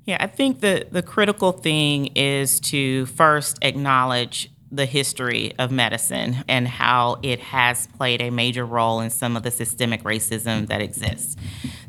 Yeah, 0.06 0.18
I 0.20 0.28
think 0.28 0.62
the, 0.62 0.88
the 0.92 1.04
critical 1.04 1.52
thing 1.52 2.08
is 2.08 2.60
to 2.62 3.06
first 3.06 3.60
acknowledge 3.62 4.52
the 4.72 4.86
history 4.86 5.54
of 5.60 5.72
medicine 5.72 6.38
and 6.48 6.68
how 6.68 7.20
it 7.22 7.40
has 7.40 7.88
played 7.88 8.22
a 8.22 8.30
major 8.30 8.66
role 8.66 9.02
in 9.02 9.10
some 9.10 9.36
of 9.36 9.44
the 9.44 9.52
systemic 9.52 10.04
racism 10.04 10.68
that 10.68 10.82
exists. 10.82 11.36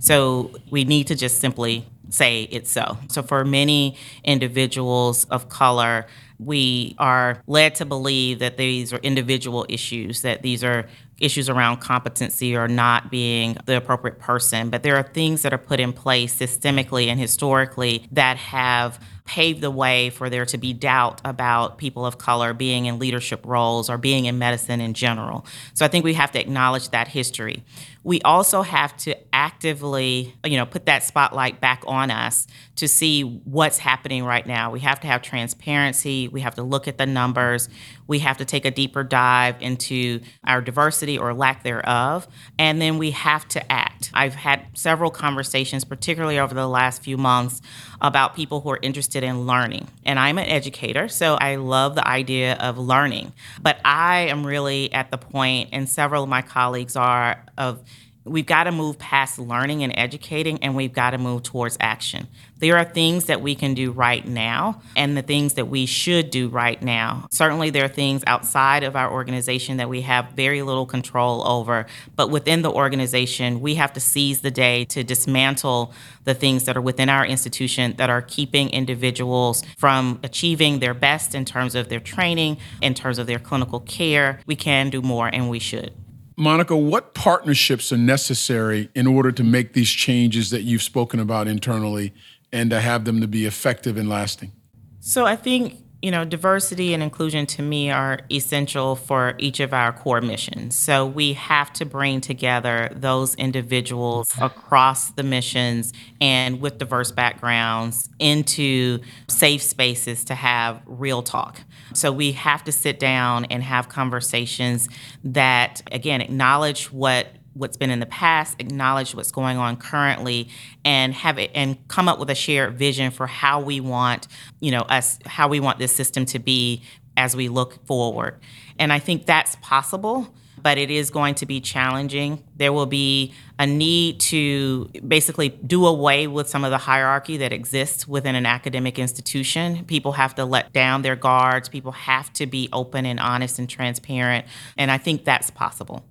So 0.01 0.51
we 0.71 0.85
need 0.85 1.07
to 1.07 1.14
just 1.14 1.38
simply 1.40 1.87
say 2.09 2.42
it's 2.51 2.71
so. 2.71 2.99
So 3.09 3.23
for 3.23 3.45
many 3.45 3.97
individuals 4.25 5.25
of 5.27 5.49
color, 5.49 6.07
we 6.38 6.97
are 6.99 7.40
led 7.47 7.77
to 7.77 7.85
believe 7.85 8.40
that 8.40 8.57
these 8.57 8.92
are 8.92 8.99
individual 8.99 9.64
issues, 9.68 10.23
that 10.23 10.42
these 10.42 10.64
are 10.64 10.88
issues 11.23 11.49
around 11.49 11.79
competency 11.79 12.57
or 12.57 12.69
not 12.69 13.11
being 13.11 13.57
the 13.65 13.77
appropriate 13.77 14.19
person. 14.19 14.69
But 14.71 14.83
there 14.83 14.97
are 14.97 15.03
things 15.03 15.43
that 15.43 15.53
are 15.53 15.59
put 15.59 15.81
in 15.81 15.93
place 15.93 16.35
systemically 16.35 17.07
and 17.07 17.19
historically 17.19 18.07
that 18.13 18.37
have 18.37 18.99
paved 19.25 19.61
the 19.61 19.71
way 19.71 20.11
for 20.11 20.29
there 20.29 20.45
to 20.45 20.59
be 20.59 20.73
doubt 20.73 21.21
about 21.25 21.79
people 21.79 22.05
of 22.05 22.19
color 22.19 22.53
being 22.53 22.87
in 22.87 22.99
leadership 22.99 23.47
roles 23.47 23.89
or 23.89 23.97
being 23.97 24.25
in 24.25 24.37
medicine 24.39 24.81
in 24.81 24.95
general. 24.95 25.47
So 25.75 25.85
I 25.85 25.89
think 25.89 26.05
we 26.05 26.15
have 26.15 26.33
to 26.33 26.41
acknowledge 26.41 26.89
that 26.91 27.09
history. 27.09 27.63
We 28.05 28.21
also 28.23 28.62
have 28.62 28.97
to 28.99 29.17
actively, 29.35 30.35
you 30.45 30.57
know, 30.57 30.67
put 30.67 30.87
that 30.87 31.03
spotlight 31.03 31.61
back 31.61 31.85
on 31.87 32.11
us 32.11 32.47
to 32.77 32.88
see 32.88 33.23
what's 33.45 33.79
happening 33.79 34.25
right 34.25 34.47
now. 34.47 34.71
We 34.71 34.81
have 34.81 35.01
to 35.01 35.07
have 35.07 35.23
transparency, 35.23 36.29
we 36.29 36.41
have 36.41 36.55
to 36.57 36.62
look 36.62 36.88
at 36.88 36.99
the 36.99 37.07
numbers, 37.07 37.69
we 38.07 38.19
have 38.21 38.38
to 38.38 38.45
take 38.45 38.65
a 38.65 38.71
deeper 38.71 39.05
dive 39.05 39.57
into 39.61 40.21
our 40.45 40.61
diversity 40.61 41.19
or 41.19 41.33
lack 41.33 41.62
thereof, 41.62 42.27
and 42.59 42.81
then 42.81 42.99
we 42.99 43.12
have 43.12 43.47
to 43.49 43.73
act. 43.73 44.11
I've 44.15 44.35
had 44.35 44.67
several 44.75 45.11
conversations 45.11 45.85
particularly 45.85 46.38
over 46.38 46.55
the 46.55 46.67
last 46.67 47.03
few 47.03 47.17
months 47.17 47.62
about 48.01 48.35
people 48.35 48.61
who 48.61 48.71
are 48.71 48.79
interested 48.83 49.23
in 49.23 49.47
learning. 49.47 49.87
And 50.05 50.19
I'm 50.19 50.38
an 50.38 50.49
educator, 50.49 51.09
so 51.09 51.35
I 51.35 51.57
love 51.57 51.95
the 51.95 52.07
idea 52.07 52.55
of 52.55 52.79
learning. 52.79 53.33
But 53.61 53.79
I 53.85 54.23
am 54.23 54.45
really 54.45 54.93
at 54.93 55.11
the 55.11 55.19
point, 55.19 55.71
and 55.73 55.88
several 55.88 56.25
of 56.25 56.29
my 56.29 56.43
colleagues 56.43 56.97
are, 56.97 57.45
of 57.57 57.81
We've 58.25 58.47
got 58.47 58.65
to 58.65 58.73
move 58.73 58.99
past 58.99 59.39
learning 59.39 59.83
and 59.83 59.93
educating, 59.97 60.63
and 60.63 60.77
we've 60.77 60.93
got 60.93 61.11
to 61.11 61.19
move 61.19 61.43
towards 61.43 61.77
action. 61.81 62.29
There 62.59 62.77
are 62.79 62.85
things 62.85 63.25
that 63.25 63.41
we 63.41 63.57
can 63.57 63.75
do 63.75 63.91
right 63.91 64.25
now 64.25 64.81
and 64.97 65.17
the 65.17 65.23
things 65.23 65.55
that 65.55 65.67
we 65.67 65.87
should 65.87 66.31
do 66.31 66.49
right 66.49 66.81
now. 66.81 67.27
Certainly, 67.33 67.71
there 67.71 67.85
are 67.85 67.89
things 67.89 68.23
outside 68.29 68.85
of 68.85 68.95
our 68.95 69.11
organization 69.11 69.79
that 69.79 69.89
we 69.89 70.03
have 70.03 70.31
very 70.37 70.63
little 70.63 70.87
control 70.87 71.47
over, 71.47 71.87
but 72.15 72.31
within 72.31 72.63
the 72.63 72.71
organization, 72.71 73.61
we 73.61 73.75
have 73.75 73.93
to 73.95 74.01
seize 74.01 74.43
the 74.43 74.53
day 74.53 74.85
to 74.85 75.03
dismantle 75.03 75.93
the 76.23 76.35
things 76.35 76.65
that 76.65 76.77
are 76.77 76.81
within 76.81 77.09
our 77.09 77.27
institution 77.27 77.95
that 77.97 78.09
are 78.09 78.23
keeping 78.23 78.71
individuals 78.71 79.65
from 79.77 80.21
achieving 80.23 80.79
their 80.79 80.95
best 80.95 81.35
in 81.35 81.45
terms 81.45 81.75
of 81.75 81.89
their 81.89 81.99
training, 81.99 82.59
in 82.81 82.95
terms 82.95 83.19
of 83.19 83.27
their 83.27 83.41
clinical 83.41 83.81
care. 83.81 84.39
We 84.47 84.55
can 84.55 84.91
do 84.91 85.03
more, 85.03 85.27
and 85.27 85.51
we 85.51 85.59
should. 85.59 85.93
Monica, 86.37 86.77
what 86.77 87.14
partnerships 87.14 87.92
are 87.92 87.99
necessary 87.99 88.88
in 88.95 89.07
order 89.07 89.33
to 89.33 89.45
make 89.45 89.75
these 89.75 89.90
changes 89.90 90.51
that 90.51 90.62
you've 90.62 90.83
spoken 90.83 91.21
about 91.21 91.47
internally 91.47 92.14
and 92.53 92.71
to 92.71 92.81
have 92.81 93.05
them 93.05 93.21
to 93.21 93.27
be 93.27 93.45
effective 93.45 93.97
and 93.97 94.09
lasting? 94.09 94.53
So 95.01 95.27
I 95.27 95.37
think 95.37 95.83
you 96.03 96.11
know, 96.11 96.25
diversity 96.25 96.92
and 96.95 97.03
inclusion 97.03 97.47
to 97.47 97.62
me 97.62 97.88
are 97.88 98.18
essential 98.31 98.97
for 98.97 99.35
each 99.38 99.61
of 99.61 99.73
our 99.73 99.92
core 99.92 100.21
missions. 100.21 100.75
So 100.75 101.07
we 101.07 101.35
have 101.35 101.73
to 101.75 101.87
bring 101.87 102.21
together 102.21 102.90
those 102.92 103.37
individuals 103.37 104.29
across 104.40 105.12
the 105.12 105.23
missions 105.23 105.92
and 106.21 106.61
with 106.61 106.79
diverse 106.79 107.12
backgrounds 107.12 108.09
into 108.18 108.99
safe 109.29 109.62
spaces 109.62 110.25
to 110.25 110.35
have 110.35 110.83
real 110.87 111.23
talk. 111.23 111.61
So 111.97 112.13
we 112.13 112.33
have 112.33 112.65
to 112.65 112.73
sit 112.73 112.99
down 112.99 113.45
and 113.47 113.63
have 113.63 113.89
conversations 113.89 114.89
that, 115.25 115.83
again, 115.91 116.21
acknowledge 116.21 116.93
what 116.93 117.29
what's 117.55 117.77
been 117.77 117.91
in 117.91 118.01
the 118.01 118.07
past, 118.07 118.57
acknowledge 118.61 119.15
what's 119.15 119.31
going 119.31 119.59
on 119.59 119.77
currently, 119.77 120.49
and 120.85 121.13
have 121.13 121.39
it 121.39 121.51
and 121.55 121.77
come 121.89 122.09
up 122.09 122.19
with 122.19 122.31
a 122.31 122.35
shared 122.35 122.79
vision 122.79 123.11
for 123.11 123.27
how 123.27 123.61
we 123.61 123.79
want, 123.79 124.27
you 124.61 124.71
know, 124.71 124.81
us 124.81 125.19
how 125.27 125.49
we 125.49 125.61
want 125.61 125.79
this 125.79 125.95
system 125.95 126.25
to 126.25 126.39
be 126.39 126.83
as 127.17 127.37
we 127.37 127.49
look 127.49 127.85
forward. 127.87 128.41
And 128.79 128.91
I 128.93 128.99
think 128.99 129.27
that's 129.27 129.57
possible, 129.57 130.33
but 130.62 130.79
it 130.79 130.90
is 130.90 131.11
going 131.11 131.35
to 131.37 131.46
be 131.46 131.61
challenging. 131.61 132.42
There 132.57 132.72
will 132.72 132.87
be 132.87 133.35
a 133.59 133.66
need 133.66 134.20
to 134.20 134.88
basically 135.07 135.48
do 135.48 135.87
away 135.87 136.27
with 136.27 136.48
some 136.48 136.64
of 136.64 136.70
the 136.70 136.79
hierarchy 136.79 137.37
that 137.38 137.53
exists 137.53 138.07
within 138.07 138.35
an 138.35 138.46
academic 138.46 138.98
institution. 138.98 139.85
People 139.85 140.12
have 140.12 140.35
to 140.37 140.44
let 140.44 140.72
down 140.72 141.03
their 141.03 141.16
guards, 141.16 141.68
people 141.68 141.92
have 141.92 142.33
to 142.35 142.46
be 142.46 142.68
open 142.72 143.07
and 143.07 143.20
honest 143.20 143.59
and 143.59 143.68
transparent, 143.68 144.46
and 144.77 144.90
I 144.90 144.98
think 144.98 145.25
that's 145.25 145.51
possible. 145.51 146.05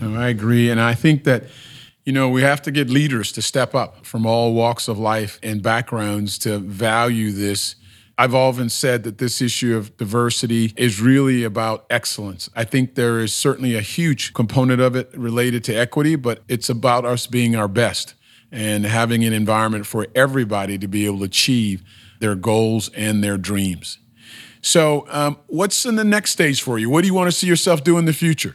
Oh, 0.00 0.14
I 0.14 0.28
agree. 0.28 0.70
And 0.70 0.80
I 0.80 0.94
think 0.94 1.24
that, 1.24 1.44
you 2.04 2.12
know, 2.12 2.28
we 2.28 2.42
have 2.42 2.62
to 2.62 2.70
get 2.70 2.90
leaders 2.90 3.32
to 3.32 3.42
step 3.42 3.74
up 3.74 4.04
from 4.04 4.26
all 4.26 4.54
walks 4.54 4.88
of 4.88 4.98
life 4.98 5.38
and 5.42 5.62
backgrounds 5.62 6.38
to 6.38 6.58
value 6.58 7.30
this. 7.30 7.76
I've 8.16 8.34
often 8.34 8.68
said 8.68 9.02
that 9.04 9.18
this 9.18 9.42
issue 9.42 9.76
of 9.76 9.96
diversity 9.96 10.72
is 10.76 11.00
really 11.00 11.42
about 11.42 11.84
excellence. 11.90 12.48
I 12.54 12.64
think 12.64 12.94
there 12.94 13.18
is 13.18 13.32
certainly 13.32 13.74
a 13.74 13.80
huge 13.80 14.34
component 14.34 14.80
of 14.80 14.94
it 14.94 15.10
related 15.16 15.64
to 15.64 15.74
equity, 15.74 16.14
but 16.14 16.42
it's 16.48 16.68
about 16.68 17.04
us 17.04 17.26
being 17.26 17.56
our 17.56 17.66
best 17.66 18.14
and 18.52 18.84
having 18.84 19.24
an 19.24 19.32
environment 19.32 19.86
for 19.86 20.06
everybody 20.14 20.78
to 20.78 20.86
be 20.86 21.06
able 21.06 21.18
to 21.18 21.24
achieve 21.24 21.82
their 22.20 22.36
goals 22.36 22.88
and 22.90 23.24
their 23.24 23.36
dreams. 23.36 23.98
So, 24.62 25.06
um, 25.10 25.38
what's 25.48 25.84
in 25.84 25.96
the 25.96 26.04
next 26.04 26.30
stage 26.30 26.62
for 26.62 26.78
you? 26.78 26.88
What 26.88 27.02
do 27.02 27.08
you 27.08 27.14
want 27.14 27.28
to 27.28 27.36
see 27.36 27.48
yourself 27.48 27.82
do 27.82 27.98
in 27.98 28.04
the 28.04 28.12
future? 28.12 28.54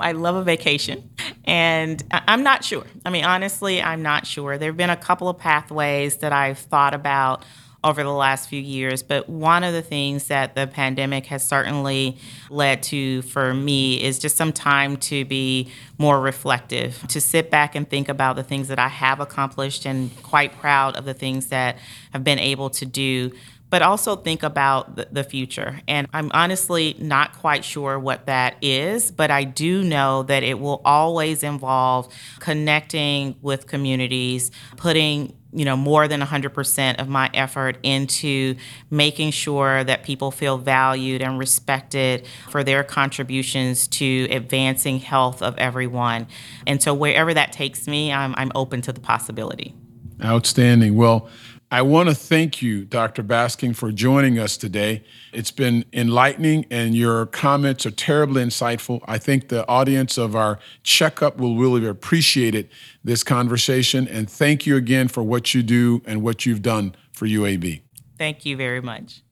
I 0.00 0.12
love 0.12 0.36
a 0.36 0.44
vacation. 0.44 1.10
And 1.44 2.02
I'm 2.10 2.42
not 2.42 2.64
sure. 2.64 2.84
I 3.04 3.10
mean, 3.10 3.24
honestly, 3.24 3.82
I'm 3.82 4.02
not 4.02 4.26
sure. 4.26 4.58
There 4.58 4.70
have 4.70 4.76
been 4.76 4.90
a 4.90 4.96
couple 4.96 5.28
of 5.28 5.38
pathways 5.38 6.18
that 6.18 6.32
I've 6.32 6.58
thought 6.58 6.94
about 6.94 7.44
over 7.84 8.02
the 8.02 8.12
last 8.12 8.48
few 8.48 8.60
years. 8.60 9.02
But 9.02 9.28
one 9.28 9.62
of 9.62 9.72
the 9.72 9.82
things 9.82 10.28
that 10.28 10.54
the 10.54 10.66
pandemic 10.66 11.26
has 11.26 11.46
certainly 11.46 12.18
led 12.50 12.82
to 12.84 13.22
for 13.22 13.54
me 13.54 14.02
is 14.02 14.18
just 14.18 14.36
some 14.36 14.52
time 14.52 14.96
to 14.96 15.24
be 15.24 15.70
more 15.96 16.20
reflective, 16.20 17.06
to 17.08 17.20
sit 17.20 17.50
back 17.50 17.74
and 17.74 17.88
think 17.88 18.08
about 18.08 18.36
the 18.36 18.42
things 18.42 18.68
that 18.68 18.78
I 18.78 18.88
have 18.88 19.20
accomplished 19.20 19.86
and 19.86 20.10
quite 20.22 20.58
proud 20.58 20.96
of 20.96 21.04
the 21.04 21.14
things 21.14 21.46
that 21.46 21.78
I've 22.12 22.24
been 22.24 22.40
able 22.40 22.70
to 22.70 22.86
do 22.86 23.32
but 23.70 23.82
also 23.82 24.16
think 24.16 24.42
about 24.42 24.96
the, 25.12 25.28
future. 25.28 25.80
And 25.86 26.06
I'm 26.14 26.30
honestly 26.32 26.96
not 26.98 27.36
quite 27.36 27.64
sure 27.64 27.98
what 27.98 28.26
that 28.26 28.56
is, 28.62 29.10
but 29.10 29.30
I 29.30 29.44
do 29.44 29.82
know 29.82 30.22
that 30.22 30.42
it 30.42 30.58
will 30.58 30.80
always 30.84 31.42
involve 31.42 32.08
connecting 32.38 33.36
with 33.42 33.66
communities, 33.66 34.50
putting 34.76 35.36
you 35.52 35.64
know 35.64 35.76
more 35.76 36.08
than 36.08 36.20
100% 36.20 37.00
of 37.00 37.08
my 37.08 37.30
effort 37.34 37.78
into 37.82 38.54
making 38.90 39.32
sure 39.32 39.82
that 39.84 40.02
people 40.02 40.30
feel 40.30 40.58
valued 40.58 41.20
and 41.20 41.38
respected 41.38 42.26
for 42.50 42.62
their 42.62 42.84
contributions 42.84 43.88
to 43.88 44.28
advancing 44.30 45.00
health 45.00 45.42
of 45.42 45.56
everyone. 45.58 46.26
And 46.66 46.82
so 46.82 46.94
wherever 46.94 47.34
that 47.34 47.52
takes 47.52 47.86
me 47.86 48.12
i'm, 48.12 48.34
I'm 48.36 48.52
open 48.54 48.82
to 48.82 48.92
the 48.92 49.00
possibility. 49.00 49.74
Outstanding. 50.22 50.96
Well 50.96 51.28
I 51.70 51.82
want 51.82 52.08
to 52.08 52.14
thank 52.14 52.62
you, 52.62 52.86
Dr. 52.86 53.22
Baskin, 53.22 53.76
for 53.76 53.92
joining 53.92 54.38
us 54.38 54.56
today. 54.56 55.04
It's 55.34 55.50
been 55.50 55.84
enlightening, 55.92 56.64
and 56.70 56.94
your 56.94 57.26
comments 57.26 57.84
are 57.84 57.90
terribly 57.90 58.42
insightful. 58.42 59.02
I 59.06 59.18
think 59.18 59.48
the 59.48 59.68
audience 59.68 60.16
of 60.16 60.34
our 60.34 60.58
checkup 60.82 61.36
will 61.36 61.56
really 61.56 61.86
appreciate 61.86 62.54
it, 62.54 62.70
this 63.04 63.22
conversation. 63.22 64.08
And 64.08 64.30
thank 64.30 64.64
you 64.64 64.76
again 64.76 65.08
for 65.08 65.22
what 65.22 65.52
you 65.52 65.62
do 65.62 66.00
and 66.06 66.22
what 66.22 66.46
you've 66.46 66.62
done 66.62 66.94
for 67.12 67.26
UAB. 67.26 67.82
Thank 68.16 68.46
you 68.46 68.56
very 68.56 68.80
much. 68.80 69.22